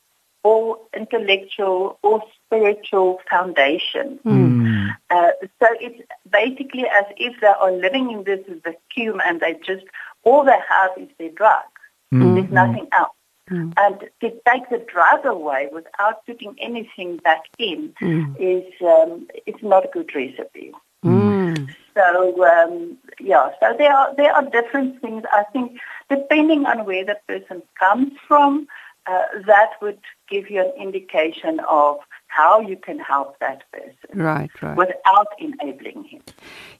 or 0.44 0.79
intellectual 0.96 2.00
or 2.01 2.24
spiritual 2.46 3.20
foundation. 3.29 4.20
Mm. 4.25 4.96
Uh, 5.10 5.32
so 5.60 5.68
it's 5.79 6.01
basically 6.32 6.86
as 6.88 7.06
if 7.18 7.39
they 7.41 7.48
are 7.48 7.72
living 7.72 8.12
in 8.12 8.24
this 8.24 8.39
vacuum 8.63 9.22
and 9.25 9.39
they 9.39 9.53
just, 9.65 9.86
all 10.24 10.44
they 10.44 10.58
have 10.70 10.91
is 10.98 11.10
their 11.18 11.32
drug. 11.32 11.63
Mm. 12.13 12.36
There's 12.36 12.51
nothing 12.51 12.88
else. 12.91 13.12
Mm. 13.51 13.74
And 13.77 14.00
to 14.22 14.29
take 14.48 14.70
the 14.70 14.86
drug 14.91 15.25
away 15.25 15.70
without 15.72 16.25
putting 16.25 16.56
anything 16.60 17.18
back 17.18 17.44
in 17.58 17.94
mm. 18.01 18.36
is 18.39 18.72
um, 18.82 19.27
it's 19.46 19.63
not 19.63 19.86
a 19.86 19.89
good 19.89 20.13
recipe. 20.13 20.72
Mm. 21.03 21.74
So 21.96 22.46
um, 22.46 22.98
yeah, 23.20 23.50
so 23.60 23.75
there 23.77 23.91
are 23.91 24.15
there 24.15 24.34
are 24.34 24.46
different 24.50 25.01
things. 25.01 25.24
I 25.32 25.44
think 25.51 25.79
depending 26.10 26.65
on 26.65 26.86
where 26.86 27.06
the 27.06 27.18
person 27.27 27.62
comes 27.79 28.12
from, 28.27 28.68
uh, 29.08 29.24
that 29.46 29.72
would 29.82 30.00
give 30.29 30.50
you 30.50 30.62
an 30.62 30.72
indication 30.82 31.60
of 31.68 31.98
how 32.39 32.62
you 32.62 32.77
can 32.77 33.00
help 33.00 33.38
that 33.39 33.60
person. 33.74 34.10
Right, 34.13 34.51
right. 34.62 34.77
Without 34.77 35.27
enabling 35.39 36.05
him. 36.05 36.22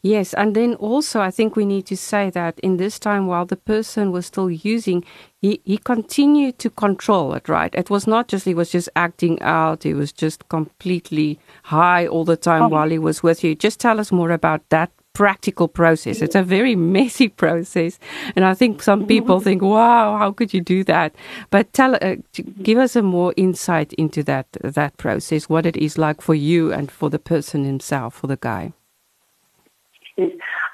Yes, 0.01 0.34
and 0.34 0.56
then 0.56 0.75
also 0.75 1.20
I 1.20 1.32
think 1.32 1.56
we 1.56 1.66
need 1.66 1.86
to 1.88 1.98
say 1.98 2.30
that 2.30 2.60
in 2.60 2.78
this 2.78 2.98
time 3.00 3.28
while 3.28 3.46
the 3.46 3.62
person 3.74 4.12
was 4.12 4.25
still 4.25 4.50
using, 4.50 5.04
he, 5.42 5.62
he 5.66 5.78
continued 5.78 6.60
to 6.60 6.70
control 6.70 7.34
it, 7.34 7.50
right? 7.50 7.74
It 7.75 7.89
was 7.89 8.08
not 8.08 8.30
just 8.30 8.46
he 8.46 8.54
was 8.54 8.72
just 8.72 8.89
acting 8.96 9.42
out, 9.42 9.84
he 9.84 9.94
was 9.94 10.12
just 10.13 10.48
completely 10.48 11.39
high 11.63 12.08
all 12.08 12.25
the 12.25 12.38
time 12.38 12.63
oh. 12.63 12.70
while 12.70 12.89
he 12.89 13.00
was 13.00 13.22
with 13.22 13.44
you. 13.44 13.54
Just 13.54 13.80
tell 13.80 14.00
us 14.00 14.12
more 14.12 14.32
about 14.32 14.62
that 14.70 14.92
practical 15.13 15.68
process. 15.68 16.22
It's 16.22 16.36
a 16.36 16.44
very 16.44 16.75
messy 16.96 17.28
process, 17.28 18.00
and 18.36 18.46
I 18.46 18.54
think 18.54 18.82
some 18.82 19.06
people 19.06 19.39
think, 19.48 19.62
"Wow, 19.62 20.18
how 20.18 20.32
could 20.32 20.54
you 20.54 20.62
do 20.62 20.84
that?" 20.86 21.16
But 21.50 21.74
tell, 21.74 21.96
uh, 21.96 22.16
give 22.62 22.78
us 22.78 22.96
a 22.96 23.01
more 23.01 23.34
insight 23.38 23.94
into 23.94 24.24
that 24.24 24.48
that 24.63 24.98
process, 24.98 25.50
what 25.50 25.66
it 25.66 25.78
is 25.78 25.98
like 25.98 26.22
for 26.22 26.36
you 26.36 26.74
and 26.74 26.92
for 26.92 27.10
the 27.10 27.20
person 27.20 27.63
himself, 27.63 28.16
for 28.16 28.28
the 28.28 28.38
guy. 28.38 28.74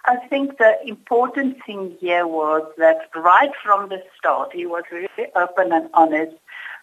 I 0.07 0.17
think 0.29 0.57
the 0.57 0.75
important 0.85 1.57
thing 1.65 1.97
here 1.99 2.27
was 2.27 2.63
that 2.77 3.09
right 3.15 3.51
from 3.63 3.89
the 3.89 4.03
start, 4.17 4.53
he 4.53 4.65
was 4.65 4.83
really 4.91 5.31
open 5.35 5.71
and 5.71 5.89
honest 5.93 6.35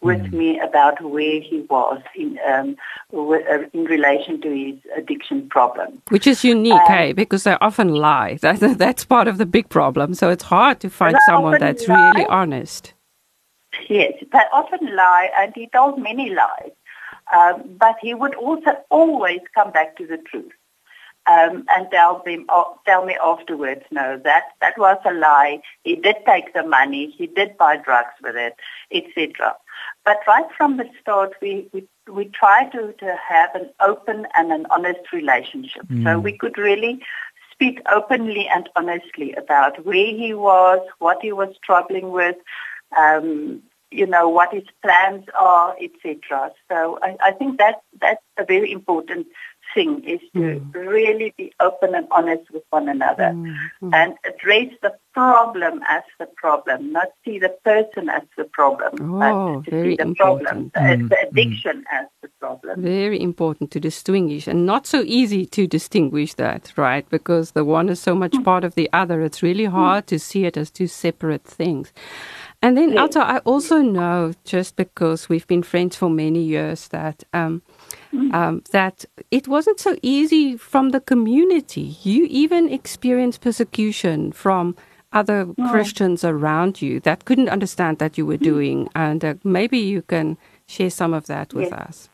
with 0.02 0.21
mm. 0.21 0.32
me 0.32 0.61
about 0.61 1.00
where 1.02 1.40
he 1.40 1.64
was 1.71 2.02
in 2.14 2.38
um, 2.47 2.76
uh, 3.14 3.59
in 3.73 3.85
relation 3.85 4.40
to 4.40 4.50
his 4.50 4.78
addiction 4.97 5.49
problem. 5.49 6.02
Which 6.09 6.26
is 6.26 6.44
unique, 6.44 6.73
um, 6.73 6.87
hey, 6.87 7.12
because 7.12 7.44
they 7.44 7.56
often 7.61 7.94
lie. 7.94 8.38
That, 8.42 8.78
that's 8.78 9.04
part 9.04 9.28
of 9.28 9.38
the 9.38 9.47
big 9.47 9.68
problem. 9.68 10.14
So 10.14 10.28
it's 10.28 10.42
hard 10.42 10.80
to 10.80 10.90
find 10.90 11.16
someone 11.26 11.59
that's 11.59 11.88
lie. 11.88 12.11
really 12.11 12.26
honest. 12.26 12.92
Yes, 13.88 14.12
they 14.32 14.44
often 14.52 14.94
lie, 14.94 15.30
and 15.38 15.52
he 15.54 15.68
told 15.68 15.99
many 16.02 16.30
lies. 16.30 16.73
Um, 17.35 17.76
but 17.78 17.97
he 18.02 18.12
would 18.14 18.35
also 18.35 18.73
always 18.90 19.40
come 19.54 19.71
back 19.71 19.97
to 19.97 20.06
the 20.06 20.18
truth. 20.18 20.52
um, 21.26 21.64
and 21.76 21.88
tell 21.90 22.23
them 22.25 22.47
tell 22.85 23.04
me 23.04 23.16
afterwards, 23.23 23.82
no, 23.90 24.21
that 24.25 24.44
that 24.61 24.76
was 24.76 24.99
a 25.04 25.12
lie. 25.12 25.61
He 25.85 25.97
did 25.97 26.16
take 26.26 26.52
the 26.52 26.64
money. 26.64 27.14
He 27.16 27.26
did 27.26 27.56
buy 27.56 27.76
drugs 27.76 28.14
with 28.23 28.37
it, 28.37 28.56
etc. 28.92 29.56
But 30.04 30.18
right 30.26 30.47
from 30.56 30.76
the 30.78 30.87
start, 31.00 31.35
we, 31.40 31.68
we 31.73 31.87
we 32.12 32.25
try 32.26 32.68
to, 32.71 32.92
to 32.92 33.16
have 33.28 33.54
an 33.54 33.71
open 33.80 34.26
and 34.37 34.50
an 34.52 34.66
honest 34.71 35.12
relationship. 35.12 35.87
Mm. 35.87 36.04
So 36.04 36.18
we 36.18 36.37
could 36.37 36.59
really 36.59 37.00
speak 37.52 37.80
openly 37.92 38.49
and 38.49 38.68
honestly 38.75 39.32
about 39.35 39.85
where 39.85 40.06
he 40.06 40.35
was, 40.35 40.80
what 40.99 41.18
he 41.23 41.32
was 41.32 41.54
struggling 41.62 42.11
with, 42.11 42.37
um, 42.99 43.62
you 43.90 44.06
know, 44.06 44.28
what 44.28 44.52
his 44.52 44.64
plans 44.82 45.25
are, 45.38 45.76
etc. 45.80 46.50
So 46.68 46.99
I, 47.02 47.16
I 47.25 47.30
think 47.32 47.59
that 47.59 47.82
that's 48.00 48.23
a 48.37 48.44
very 48.44 48.73
important 48.73 49.28
thing 49.75 50.02
is 50.05 50.21
to 50.35 50.38
mm. 50.38 50.75
really 50.75 51.35
be 51.37 51.52
open 51.61 51.95
and 51.95 52.07
honest 52.11 52.50
with 52.52 52.62
one 52.71 52.88
another 52.88 53.33
mm. 53.35 53.57
Mm. 53.83 53.95
and 53.95 54.14
address 54.25 54.69
the 54.83 54.95
problem 55.12 55.81
as 55.88 56.02
the 56.19 56.26
problem, 56.37 56.93
not 56.93 57.09
see 57.25 57.38
the 57.38 57.55
person 57.64 58.09
as 58.09 58.23
the 58.37 58.45
problem, 58.45 58.93
oh, 59.00 59.19
but 59.19 59.64
to 59.64 59.71
very 59.71 59.91
see 59.91 59.97
the 59.97 60.02
important. 60.02 60.73
problem, 60.73 61.09
the, 61.09 61.14
the 61.14 61.29
addiction 61.29 61.85
as 61.93 62.07
the 62.23 62.29
problem. 62.41 62.83
Very 62.83 63.21
important 63.21 63.71
to 63.73 63.81
distinguish 63.81 64.47
and 64.47 64.64
not 64.64 64.87
so 64.87 65.02
easy 65.05 65.45
to 65.47 65.67
distinguish 65.67 66.35
that, 66.35 66.73
right? 66.76 67.09
Because 67.11 67.52
the 67.52 67.64
one 67.64 67.88
is 67.88 68.00
so 68.00 68.14
much 68.14 68.35
part 68.45 68.64
of 68.64 68.75
the 68.75 68.88
other. 68.93 69.23
It's 69.23 69.43
really 69.43 69.67
hard 69.67 70.07
to 70.09 70.19
see 70.19 70.45
it 70.47 70.57
as 70.57 70.71
two 70.71 70.87
separate 70.87 71.45
things. 71.45 71.93
And 72.62 72.76
then, 72.76 72.93
yes. 72.93 73.17
Elta, 73.17 73.23
I 73.23 73.38
also 73.38 73.79
know, 73.79 74.33
just 74.45 74.76
because 74.76 75.29
we've 75.29 75.47
been 75.47 75.62
friends 75.62 75.97
for 75.97 76.09
many 76.09 76.43
years, 76.43 76.88
that 76.88 77.25
um. 77.33 77.62
Um, 78.33 78.62
that 78.71 79.04
it 79.31 79.49
wasn't 79.49 79.81
so 79.81 79.97
easy 80.02 80.57
from 80.57 80.90
the 80.90 81.00
community. 81.00 81.97
You 82.02 82.26
even 82.31 82.73
experienced 82.73 83.40
persecution 83.40 84.33
from 84.33 84.76
other. 85.12 85.47
Christians 85.71 86.25
around 86.25 86.81
you 86.81 87.00
that 87.00 87.25
couldn't 87.25 87.49
understand 87.49 87.99
that 87.99 88.16
you 88.16 88.26
were 88.26 88.38
mm. 88.38 88.42
doing, 88.45 88.88
and 88.95 89.25
uh, 89.25 89.35
maybe 89.45 89.78
you 89.78 90.02
can 90.02 90.38
share 90.66 90.90
some 90.90 91.12
of 91.12 91.26
that 91.26 91.52
with 91.52 91.71
yes. 91.71 91.73
us. 91.73 92.09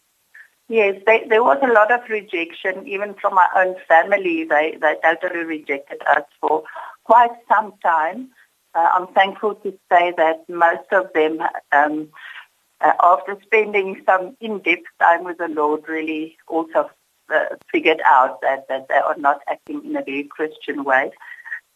Yes, 0.69 0.97
they, 1.07 1.25
there 1.29 1.43
was 1.43 1.59
a 1.63 1.73
lot 1.73 1.91
of 1.91 2.01
rejection, 2.11 2.87
even 2.87 3.15
from 3.15 3.35
my 3.35 3.49
own 3.57 3.77
family. 3.89 4.45
They 4.45 4.77
they 4.81 4.97
totally 5.03 5.45
rejected 5.45 6.01
us 6.07 6.25
for 6.41 6.65
quite 7.05 7.31
some 7.49 7.73
time. 7.83 8.31
Uh, 8.75 8.89
I'm 8.95 9.07
thankful 9.09 9.55
to 9.57 9.71
say 9.91 10.13
that 10.17 10.45
most 10.49 10.93
of 10.93 11.07
them, 11.15 11.41
um, 11.73 12.09
uh, 12.81 12.93
after 13.03 13.37
spending 13.43 14.03
some 14.07 14.37
in-depth 14.41 14.87
time 15.01 15.25
with 15.25 15.39
the 15.39 15.49
Lord, 15.49 15.89
really 15.89 16.37
also 16.47 16.91
uh, 17.35 17.57
figured 17.71 18.01
out 18.05 18.41
that, 18.43 18.67
that 18.69 18.89
they 18.89 18.95
are 18.95 19.17
not 19.17 19.41
acting 19.51 19.85
in 19.85 19.97
a 19.97 20.03
very 20.03 20.25
Christian 20.25 20.85
way. 20.85 21.11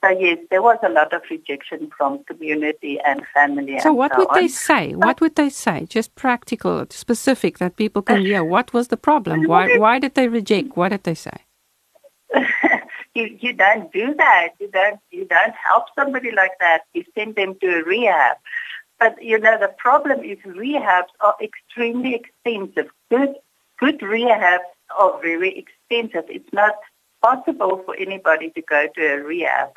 So 0.04 0.10
yes, 0.10 0.38
there 0.50 0.62
was 0.62 0.78
a 0.82 0.88
lot 0.88 1.12
of 1.12 1.22
rejection 1.30 1.90
from 1.96 2.24
community 2.24 2.98
and 3.06 3.22
family. 3.32 3.78
So 3.78 3.90
and 3.90 3.98
what 3.98 4.12
so 4.12 4.18
would 4.18 4.30
on. 4.30 4.40
they 4.40 4.48
say? 4.48 4.94
What 4.94 5.20
would 5.20 5.36
they 5.36 5.48
say? 5.48 5.86
Just 5.88 6.14
practical, 6.16 6.84
specific, 6.90 7.58
that 7.58 7.76
people 7.76 8.02
can 8.02 8.22
hear. 8.22 8.42
What 8.42 8.72
was 8.72 8.88
the 8.88 8.96
problem? 8.96 9.44
Why 9.52 9.76
why 9.78 10.00
did 10.00 10.14
they 10.14 10.26
reject? 10.26 10.76
What 10.76 10.88
did 10.88 11.04
they 11.04 11.14
say? 11.14 11.38
you 13.14 13.38
you 13.40 13.52
don't 13.52 13.92
do 13.92 14.12
that. 14.14 14.48
You 14.58 14.68
don't 14.72 14.98
you 15.12 15.24
don't 15.24 15.54
help 15.54 15.84
somebody 15.96 16.32
like 16.32 16.58
that. 16.58 16.80
You 16.94 17.04
send 17.16 17.36
them 17.36 17.54
to 17.60 17.66
a 17.68 17.84
rehab. 17.84 18.38
But 19.02 19.20
you 19.20 19.36
know 19.36 19.58
the 19.58 19.74
problem 19.86 20.20
is 20.22 20.38
rehabs 20.46 21.12
are 21.20 21.34
extremely 21.42 22.14
expensive. 22.14 22.88
Good 23.10 23.34
good 23.80 23.98
rehabs 23.98 24.70
are 24.96 25.20
very 25.20 25.58
expensive. 25.58 26.24
It's 26.28 26.52
not 26.52 26.76
possible 27.20 27.82
for 27.84 27.96
anybody 27.96 28.50
to 28.50 28.62
go 28.62 28.86
to 28.94 29.02
a 29.14 29.16
rehab. 29.16 29.70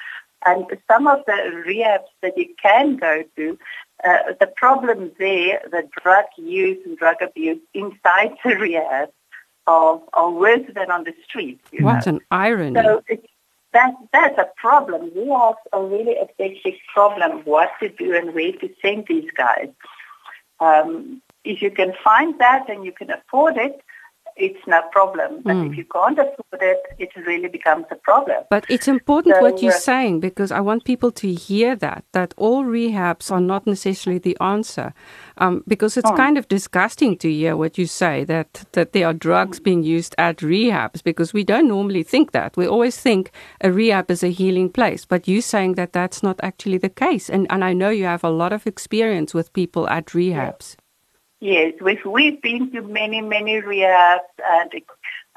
And 0.46 0.66
some 0.88 1.08
of 1.08 1.24
the 1.26 1.38
rehabs 1.68 2.12
that 2.22 2.38
you 2.38 2.54
can 2.62 2.98
go 2.98 3.24
to, 3.36 3.58
uh, 4.08 4.34
the 4.40 4.46
problem 4.46 5.12
there, 5.18 5.60
the 5.72 5.90
drug 6.04 6.26
use 6.38 6.78
and 6.86 6.96
drug 6.96 7.18
abuse 7.20 7.62
inside 7.74 8.36
the 8.46 8.56
rehab 8.58 9.10
are, 9.66 10.00
are 10.14 10.30
worse 10.30 10.68
than 10.76 10.92
on 10.92 11.04
the 11.04 11.16
street. 11.28 11.60
What 11.80 12.06
know. 12.06 12.14
an 12.14 12.20
irony. 12.30 12.80
So 12.80 13.02
it's, 13.08 13.26
that, 13.76 13.94
that's 14.14 14.38
a 14.38 14.48
problem. 14.56 15.12
We 15.16 15.30
have 15.30 15.56
a 15.74 15.84
really 15.84 16.16
a 16.16 16.28
big, 16.38 16.64
big 16.64 16.76
problem 16.94 17.42
what 17.44 17.70
to 17.82 17.90
do 17.90 18.16
and 18.16 18.34
where 18.34 18.54
to 18.54 18.70
send 18.82 19.06
these 19.08 19.30
guys. 19.36 19.70
Um, 20.60 21.22
if 21.44 21.62
you 21.62 21.70
can 21.70 21.94
find 22.04 22.40
that 22.40 22.70
and 22.70 22.86
you 22.86 22.94
can 22.94 23.12
afford 23.12 23.58
it, 23.58 23.82
it's 24.38 24.60
no 24.68 24.82
problem. 24.92 25.42
But 25.44 25.56
mm. 25.56 25.72
if 25.72 25.78
you 25.78 25.86
can't 25.86 26.20
afford 26.20 26.62
it, 26.62 26.80
it 27.00 27.10
really 27.26 27.48
becomes 27.48 27.86
a 27.92 27.96
problem. 27.96 28.44
But 28.50 28.66
it's 28.70 28.88
important 28.88 29.36
so, 29.36 29.42
what 29.42 29.62
you're 29.62 29.74
uh, 29.74 29.78
saying 29.78 30.20
because 30.20 30.52
I 30.52 30.60
want 30.60 30.84
people 30.84 31.12
to 31.12 31.34
hear 31.34 31.76
that, 31.78 32.04
that 32.12 32.34
all 32.38 32.64
rehabs 32.66 33.32
are 33.32 33.40
not 33.40 33.66
necessarily 33.66 34.20
the 34.20 34.38
answer. 34.42 34.94
Um, 35.38 35.64
because 35.68 35.98
it's 35.98 36.10
oh. 36.10 36.16
kind 36.16 36.38
of 36.38 36.48
disgusting 36.48 37.18
to 37.18 37.32
hear 37.32 37.56
what 37.58 37.78
you 37.78 37.88
say, 37.88 38.24
that, 38.26 38.66
that 38.74 38.94
there 38.94 39.08
are 39.08 39.14
drugs 39.14 39.60
being 39.60 39.84
used 39.84 40.16
at 40.18 40.38
rehabs, 40.38 41.04
because 41.04 41.34
we 41.34 41.44
don't 41.44 41.68
normally 41.68 42.04
think 42.04 42.32
that. 42.32 42.56
We 42.56 42.68
always 42.68 42.98
think 43.00 43.32
a 43.62 43.72
rehab 43.72 44.10
is 44.10 44.24
a 44.24 44.32
healing 44.32 44.70
place, 44.70 45.06
but 45.06 45.28
you're 45.28 45.42
saying 45.42 45.74
that 45.74 45.94
that's 45.94 46.24
not 46.24 46.40
actually 46.42 46.78
the 46.78 46.90
case. 46.90 47.30
And, 47.30 47.48
and 47.50 47.64
I 47.64 47.74
know 47.74 47.90
you 47.90 48.06
have 48.06 48.24
a 48.24 48.30
lot 48.30 48.54
of 48.54 48.66
experience 48.66 49.34
with 49.34 49.54
people 49.54 49.90
at 49.90 50.08
rehabs. 50.08 50.76
Yes, 51.46 51.74
we've, 51.80 52.04
we've 52.18 52.42
been 52.42 52.72
to 52.72 52.82
many, 52.82 53.22
many 53.22 53.62
rehabs 53.62 54.36
and 54.56 54.72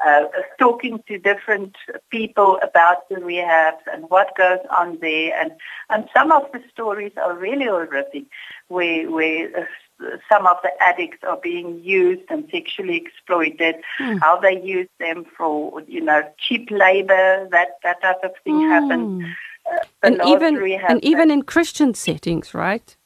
uh, 0.06 0.24
talking 0.58 1.02
to 1.06 1.18
different 1.18 1.76
people 2.08 2.58
about 2.62 3.06
the 3.10 3.16
rehabs 3.16 3.84
and 3.92 4.08
what 4.08 4.28
goes 4.34 4.64
on 4.74 4.96
there. 5.02 5.38
And, 5.38 5.50
and 5.90 6.08
some 6.16 6.32
of 6.32 6.44
the 6.54 6.62
stories 6.72 7.12
are 7.22 7.36
really 7.36 7.66
horrific, 7.66 8.24
where, 8.68 9.10
where 9.10 9.44
uh, 9.54 10.16
some 10.32 10.46
of 10.46 10.56
the 10.62 10.70
addicts 10.80 11.22
are 11.24 11.40
being 11.50 11.70
used 11.84 12.22
and 12.30 12.48
sexually 12.50 12.96
exploited, 12.96 13.74
mm. 14.00 14.18
how 14.22 14.40
they 14.40 14.56
use 14.62 14.88
them 14.98 15.26
for, 15.36 15.82
you 15.82 16.00
know, 16.00 16.22
cheap 16.38 16.70
labor, 16.70 17.46
that, 17.50 17.70
that 17.82 18.00
type 18.00 18.22
of 18.24 18.32
thing 18.44 18.60
mm. 18.62 18.70
happens. 18.70 19.24
Uh, 19.70 19.84
and 20.02 20.20
even 20.24 20.52
and 20.88 21.04
even 21.04 21.30
in 21.30 21.42
Christian 21.42 21.92
settings, 21.92 22.54
right? 22.54 22.96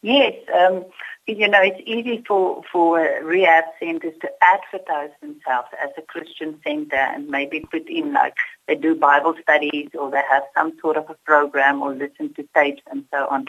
Yes, 0.00 0.34
um, 0.54 0.84
you 1.28 1.46
know, 1.46 1.60
it's 1.60 1.80
easy 1.84 2.24
for, 2.26 2.62
for 2.72 2.98
rehab 3.22 3.64
centers 3.78 4.14
to 4.22 4.30
advertise 4.42 5.10
themselves 5.20 5.68
as 5.82 5.90
a 5.98 6.02
Christian 6.02 6.58
center 6.64 6.96
and 6.96 7.28
maybe 7.28 7.60
put 7.70 7.88
in 7.88 8.14
like 8.14 8.34
they 8.66 8.74
do 8.74 8.94
Bible 8.94 9.34
studies 9.42 9.90
or 9.98 10.10
they 10.10 10.22
have 10.30 10.42
some 10.56 10.72
sort 10.80 10.96
of 10.96 11.08
a 11.10 11.16
program 11.26 11.82
or 11.82 11.94
listen 11.94 12.32
to 12.34 12.48
tapes 12.54 12.82
and 12.90 13.04
so 13.12 13.26
on. 13.28 13.46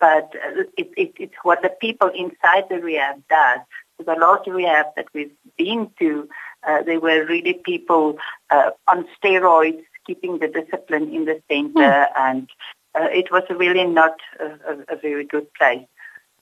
But 0.00 0.32
it, 0.78 0.90
it, 0.96 1.12
it's 1.18 1.34
what 1.42 1.60
the 1.62 1.68
people 1.68 2.08
inside 2.08 2.64
the 2.70 2.80
rehab 2.80 3.22
does. 3.28 3.60
So 3.98 4.04
the 4.04 4.18
last 4.18 4.48
rehab 4.48 4.86
that 4.96 5.06
we've 5.12 5.32
been 5.58 5.90
to, 5.98 6.26
uh, 6.66 6.82
there 6.82 7.00
were 7.00 7.26
really 7.26 7.52
people 7.52 8.16
uh, 8.48 8.70
on 8.88 9.06
steroids 9.22 9.84
keeping 10.06 10.38
the 10.38 10.48
discipline 10.48 11.14
in 11.14 11.26
the 11.26 11.42
center 11.50 11.80
mm. 11.80 12.08
and 12.16 12.48
uh, 12.94 13.08
it 13.12 13.30
was 13.30 13.42
really 13.50 13.84
not 13.84 14.16
a, 14.40 14.44
a, 14.72 14.94
a 14.94 14.96
very 14.96 15.24
good 15.24 15.52
place. 15.54 15.86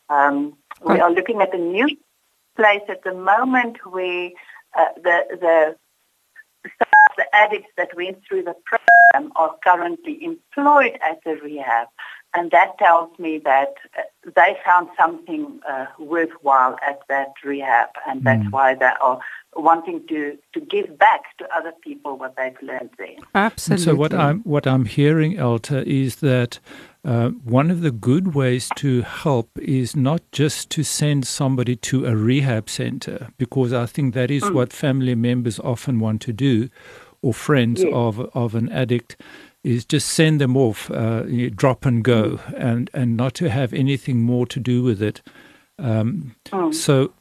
Um, 0.09 0.57
we 0.85 1.01
are 1.01 1.11
looking 1.11 1.41
at 1.41 1.55
a 1.55 1.59
new 1.59 1.89
place 2.57 2.83
at 2.89 3.05
the 3.05 3.15
moment 3.15 3.79
where 3.87 4.31
uh, 4.77 4.85
the, 4.97 5.19
the, 5.31 5.77
the 7.17 7.35
addicts 7.35 7.71
that 7.77 7.95
went 7.97 8.19
through 8.27 8.43
the 8.43 8.55
program 8.65 9.33
are 9.37 9.55
currently 9.65 10.23
employed 10.25 10.99
at 11.09 11.23
the 11.25 11.37
rehab. 11.37 11.89
And 12.35 12.51
that 12.51 12.79
tells 12.79 13.19
me 13.19 13.39
that 13.45 13.75
uh, 13.97 14.03
they 14.37 14.57
found 14.65 14.89
something 15.01 15.61
uh, 15.67 15.87
worthwhile 15.99 16.77
at 16.87 17.01
that 17.09 17.33
rehab, 17.43 17.89
and 18.07 18.23
that's 18.23 18.43
mm. 18.43 18.53
why 18.53 18.75
they 18.75 18.93
are 19.01 19.19
wanting 19.57 20.07
to, 20.09 20.37
to 20.53 20.61
give 20.61 20.99
back 20.99 21.23
to 21.39 21.49
other 21.57 21.73
people 21.83 22.19
what 22.19 22.37
they've 22.37 22.61
learned 22.61 22.91
there. 22.99 23.17
Absolutely. 23.35 23.85
So 23.85 23.95
what 23.95 24.13
I'm 24.13 24.41
what 24.43 24.67
I'm 24.67 24.85
hearing, 24.85 25.37
Elta, 25.37 25.83
is 25.85 26.17
that 26.17 26.61
uh, 27.05 27.31
one 27.45 27.71
of 27.71 27.81
the 27.81 27.91
good 27.91 28.35
ways 28.35 28.69
to 28.77 29.03
help 29.03 29.51
is 29.59 29.95
not 29.95 30.21
just 30.33 30.69
to 30.71 30.83
send 30.83 31.27
somebody 31.27 31.77
to 31.77 32.07
a 32.07 32.17
rehab 32.17 32.69
center, 32.69 33.29
because 33.39 33.73
I 33.73 33.87
think 33.87 34.15
that 34.15 34.31
is 34.31 34.43
mm. 34.43 34.53
what 34.53 34.73
family 34.73 35.15
members 35.15 35.61
often 35.61 36.01
want 36.01 36.21
to 36.23 36.33
do, 36.33 36.69
or 37.23 37.33
friends 37.33 37.83
yes. 37.83 37.93
of 37.95 38.21
of 38.35 38.55
an 38.55 38.69
addict, 38.71 39.17
is 39.63 39.85
just 39.85 40.09
send 40.09 40.41
them 40.41 40.57
off, 40.57 40.91
uh, 40.91 41.23
drop 41.55 41.87
and 41.87 42.03
go, 42.03 42.39
mm. 42.39 42.55
and 42.57 42.91
and 42.93 43.17
not 43.17 43.35
to 43.35 43.49
have 43.49 43.73
anything 43.73 44.23
more 44.23 44.47
to 44.47 44.59
do 44.59 44.83
with 44.83 45.01
it. 45.01 45.23
Um, 45.79 46.35
mm. 46.47 46.75
So, 46.75 47.13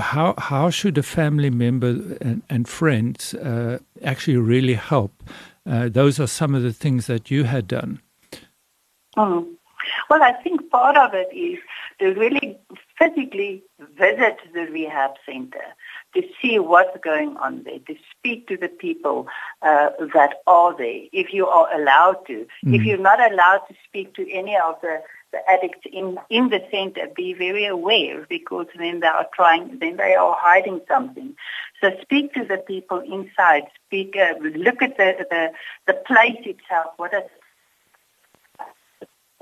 how 0.00 0.34
how 0.36 0.70
should 0.70 0.98
a 0.98 1.02
family 1.02 1.50
member 1.50 2.16
and, 2.20 2.42
and 2.50 2.68
friends 2.68 3.34
uh, 3.34 3.78
actually 4.02 4.36
really 4.36 4.74
help? 4.74 5.22
Uh, 5.64 5.88
those 5.88 6.18
are 6.18 6.26
some 6.26 6.56
of 6.56 6.62
the 6.64 6.72
things 6.72 7.06
that 7.06 7.30
you 7.30 7.44
had 7.44 7.68
done. 7.68 8.00
Mm. 9.16 9.56
Well, 10.08 10.22
I 10.22 10.32
think 10.32 10.70
part 10.70 10.96
of 10.96 11.14
it 11.14 11.34
is 11.34 11.58
to 11.98 12.12
really 12.18 12.58
physically 12.98 13.62
visit 13.98 14.36
the 14.54 14.66
rehab 14.66 15.12
center 15.26 15.64
to 16.14 16.22
see 16.40 16.58
what's 16.58 16.96
going 17.02 17.36
on 17.38 17.64
there, 17.64 17.78
to 17.86 17.94
speak 18.10 18.46
to 18.48 18.56
the 18.56 18.68
people 18.68 19.26
uh, 19.62 19.90
that 20.14 20.42
are 20.46 20.76
there, 20.76 21.02
if 21.12 21.32
you 21.32 21.46
are 21.46 21.74
allowed 21.74 22.26
to. 22.26 22.46
Mm. 22.64 22.76
If 22.76 22.82
you're 22.82 22.98
not 22.98 23.20
allowed 23.32 23.62
to 23.68 23.74
speak 23.88 24.14
to 24.14 24.30
any 24.30 24.56
of 24.56 24.76
the, 24.82 25.02
the 25.32 25.38
addicts 25.50 25.86
in, 25.92 26.18
in 26.30 26.50
the 26.50 26.62
center, 26.70 27.08
be 27.16 27.32
very 27.32 27.64
aware 27.64 28.26
because 28.28 28.66
then 28.78 29.00
they 29.00 29.06
are 29.06 29.26
trying, 29.34 29.78
then 29.80 29.96
they 29.96 30.14
are 30.14 30.36
hiding 30.38 30.80
something. 30.86 31.34
So 31.80 31.90
speak 32.02 32.34
to 32.34 32.44
the 32.44 32.58
people 32.58 33.00
inside, 33.00 33.64
speak, 33.86 34.14
uh, 34.16 34.34
look 34.40 34.82
at 34.82 34.96
the, 34.96 35.26
the, 35.28 35.52
the 35.86 35.94
place 36.06 36.38
itself, 36.44 36.92
what 36.98 37.14
is 37.14 37.22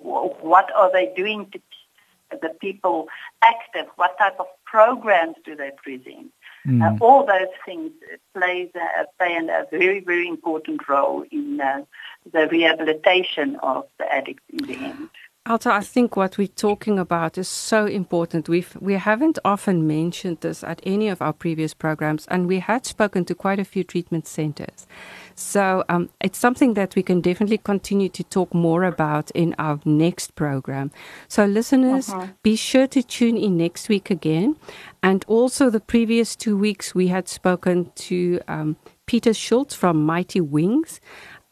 what 0.02 0.70
are 0.74 0.90
they 0.92 1.12
doing 1.16 1.46
to 1.46 1.58
keep 1.58 2.40
the 2.40 2.50
people 2.60 3.08
active? 3.42 3.86
What 3.96 4.16
type 4.18 4.38
of 4.38 4.46
programs 4.64 5.36
do 5.44 5.56
they 5.56 5.70
present? 5.82 6.32
Mm. 6.66 6.82
Uh, 6.82 7.04
all 7.04 7.24
those 7.24 7.48
things 7.64 7.90
plays 8.34 8.68
uh, 8.74 9.04
play 9.18 9.34
a 9.36 9.66
very 9.70 10.00
very 10.00 10.28
important 10.28 10.86
role 10.88 11.24
in 11.30 11.60
uh, 11.60 11.82
the 12.30 12.48
rehabilitation 12.48 13.56
of 13.62 13.84
the 13.98 14.12
addict 14.12 14.42
in 14.50 14.66
the 14.66 14.76
end. 14.76 15.08
Elta, 15.46 15.70
I 15.70 15.80
think 15.80 16.16
what 16.16 16.36
we're 16.36 16.48
talking 16.48 16.98
about 16.98 17.38
is 17.38 17.48
so 17.48 17.86
important. 17.86 18.48
We've 18.48 18.76
we 18.78 18.94
haven't 18.94 19.38
often 19.42 19.86
mentioned 19.86 20.42
this 20.42 20.62
at 20.62 20.82
any 20.84 21.08
of 21.08 21.22
our 21.22 21.32
previous 21.32 21.72
programs, 21.72 22.26
and 22.26 22.46
we 22.46 22.58
had 22.58 22.84
spoken 22.84 23.24
to 23.24 23.34
quite 23.34 23.58
a 23.58 23.64
few 23.64 23.82
treatment 23.82 24.26
centers. 24.26 24.86
So 25.34 25.84
um, 25.88 26.10
it's 26.20 26.38
something 26.38 26.74
that 26.74 26.94
we 26.94 27.02
can 27.02 27.20
definitely 27.20 27.58
continue 27.58 28.08
to 28.10 28.24
talk 28.24 28.54
more 28.54 28.84
about 28.84 29.30
in 29.32 29.54
our 29.58 29.80
next 29.84 30.34
program. 30.34 30.90
So 31.28 31.44
listeners, 31.44 32.08
uh-huh. 32.08 32.28
be 32.42 32.56
sure 32.56 32.86
to 32.88 33.02
tune 33.02 33.36
in 33.36 33.56
next 33.56 33.88
week 33.88 34.10
again, 34.10 34.56
and 35.02 35.24
also 35.28 35.70
the 35.70 35.80
previous 35.80 36.36
two 36.36 36.56
weeks 36.56 36.94
we 36.94 37.08
had 37.08 37.28
spoken 37.28 37.90
to 37.94 38.40
um, 38.48 38.76
Peter 39.06 39.34
Schultz 39.34 39.74
from 39.74 40.04
Mighty 40.04 40.40
Wings. 40.40 41.00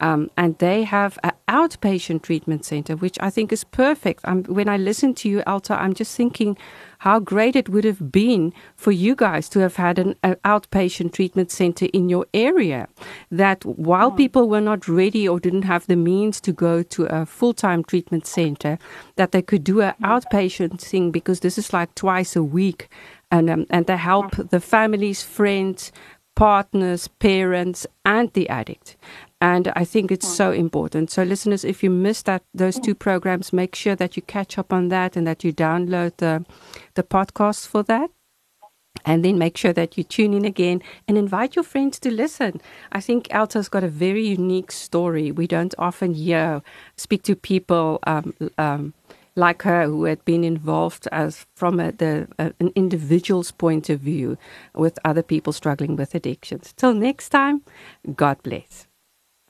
Um, 0.01 0.31
and 0.37 0.57
they 0.59 0.83
have 0.83 1.19
an 1.25 1.33
outpatient 1.49 2.21
treatment 2.21 2.63
center, 2.63 2.95
which 2.95 3.17
I 3.19 3.29
think 3.29 3.51
is 3.51 3.65
perfect. 3.65 4.21
Um, 4.23 4.43
when 4.45 4.69
I 4.69 4.77
listen 4.77 5.13
to 5.15 5.29
you, 5.29 5.39
Elta, 5.45 5.77
I'm 5.77 5.93
just 5.93 6.15
thinking 6.15 6.57
how 6.99 7.19
great 7.19 7.55
it 7.55 7.69
would 7.69 7.83
have 7.83 8.11
been 8.11 8.53
for 8.75 8.91
you 8.91 9.15
guys 9.15 9.49
to 9.49 9.59
have 9.59 9.77
had 9.77 9.97
an, 9.97 10.15
an 10.21 10.35
outpatient 10.45 11.13
treatment 11.13 11.51
center 11.51 11.87
in 11.93 12.09
your 12.09 12.25
area. 12.33 12.87
That 13.31 13.65
while 13.65 14.11
hmm. 14.11 14.17
people 14.17 14.49
were 14.49 14.61
not 14.61 14.87
ready 14.87 15.27
or 15.27 15.39
didn't 15.39 15.63
have 15.63 15.87
the 15.87 15.95
means 15.95 16.41
to 16.41 16.51
go 16.51 16.83
to 16.83 17.05
a 17.05 17.25
full 17.25 17.53
time 17.53 17.83
treatment 17.83 18.27
center, 18.27 18.77
that 19.15 19.31
they 19.31 19.41
could 19.41 19.63
do 19.63 19.81
an 19.81 19.93
hmm. 19.97 20.05
outpatient 20.05 20.81
thing 20.81 21.11
because 21.11 21.39
this 21.39 21.57
is 21.57 21.73
like 21.73 21.95
twice 21.95 22.35
a 22.35 22.43
week. 22.43 22.89
And, 23.31 23.49
um, 23.49 23.65
and 23.69 23.85
they 23.85 23.97
help 23.97 24.35
hmm. 24.35 24.43
the 24.49 24.59
families, 24.59 25.23
friends, 25.23 25.91
partners, 26.35 27.07
parents, 27.07 27.85
and 28.05 28.31
the 28.33 28.49
addict. 28.49 28.97
And 29.41 29.71
I 29.75 29.85
think 29.85 30.11
it's 30.11 30.27
so 30.27 30.51
important. 30.51 31.11
So, 31.11 31.23
listeners, 31.23 31.63
if 31.63 31.81
you 31.81 31.89
missed 31.89 32.25
that 32.25 32.43
those 32.53 32.77
two 32.77 32.93
programs, 32.93 33.53
make 33.53 33.73
sure 33.73 33.95
that 33.95 34.17
you 34.17 34.21
catch 34.23 34.57
up 34.57 34.73
on 34.73 34.89
that 34.89 35.15
and 35.15 35.25
that 35.27 35.43
you 35.43 35.53
download 35.53 36.17
the 36.17 36.45
the 36.95 37.03
podcast 37.03 37.67
for 37.67 37.83
that. 37.83 38.09
And 39.05 39.23
then 39.23 39.37
make 39.37 39.55
sure 39.55 39.71
that 39.71 39.97
you 39.97 40.03
tune 40.03 40.33
in 40.33 40.43
again 40.43 40.81
and 41.07 41.17
invite 41.17 41.55
your 41.55 41.63
friends 41.63 41.99
to 41.99 42.11
listen. 42.11 42.59
I 42.91 42.99
think 42.99 43.27
Elta's 43.29 43.69
got 43.69 43.83
a 43.83 43.87
very 43.87 44.27
unique 44.27 44.71
story. 44.73 45.31
We 45.31 45.47
don't 45.47 45.73
often 45.77 46.13
hear 46.15 46.61
speak 46.97 47.23
to 47.23 47.35
people 47.35 47.99
um, 48.05 48.33
um, 48.57 48.93
like 49.37 49.61
her 49.61 49.85
who 49.85 50.03
had 50.03 50.25
been 50.25 50.43
involved 50.43 51.07
as 51.13 51.45
from 51.55 51.79
a, 51.79 51.93
the, 51.93 52.27
a, 52.37 52.51
an 52.59 52.73
individual's 52.75 53.51
point 53.51 53.89
of 53.89 54.01
view 54.01 54.37
with 54.75 54.99
other 55.05 55.23
people 55.23 55.53
struggling 55.53 55.95
with 55.95 56.13
addictions. 56.13 56.73
Till 56.75 56.93
next 56.93 57.29
time, 57.29 57.61
God 58.15 58.43
bless. 58.43 58.88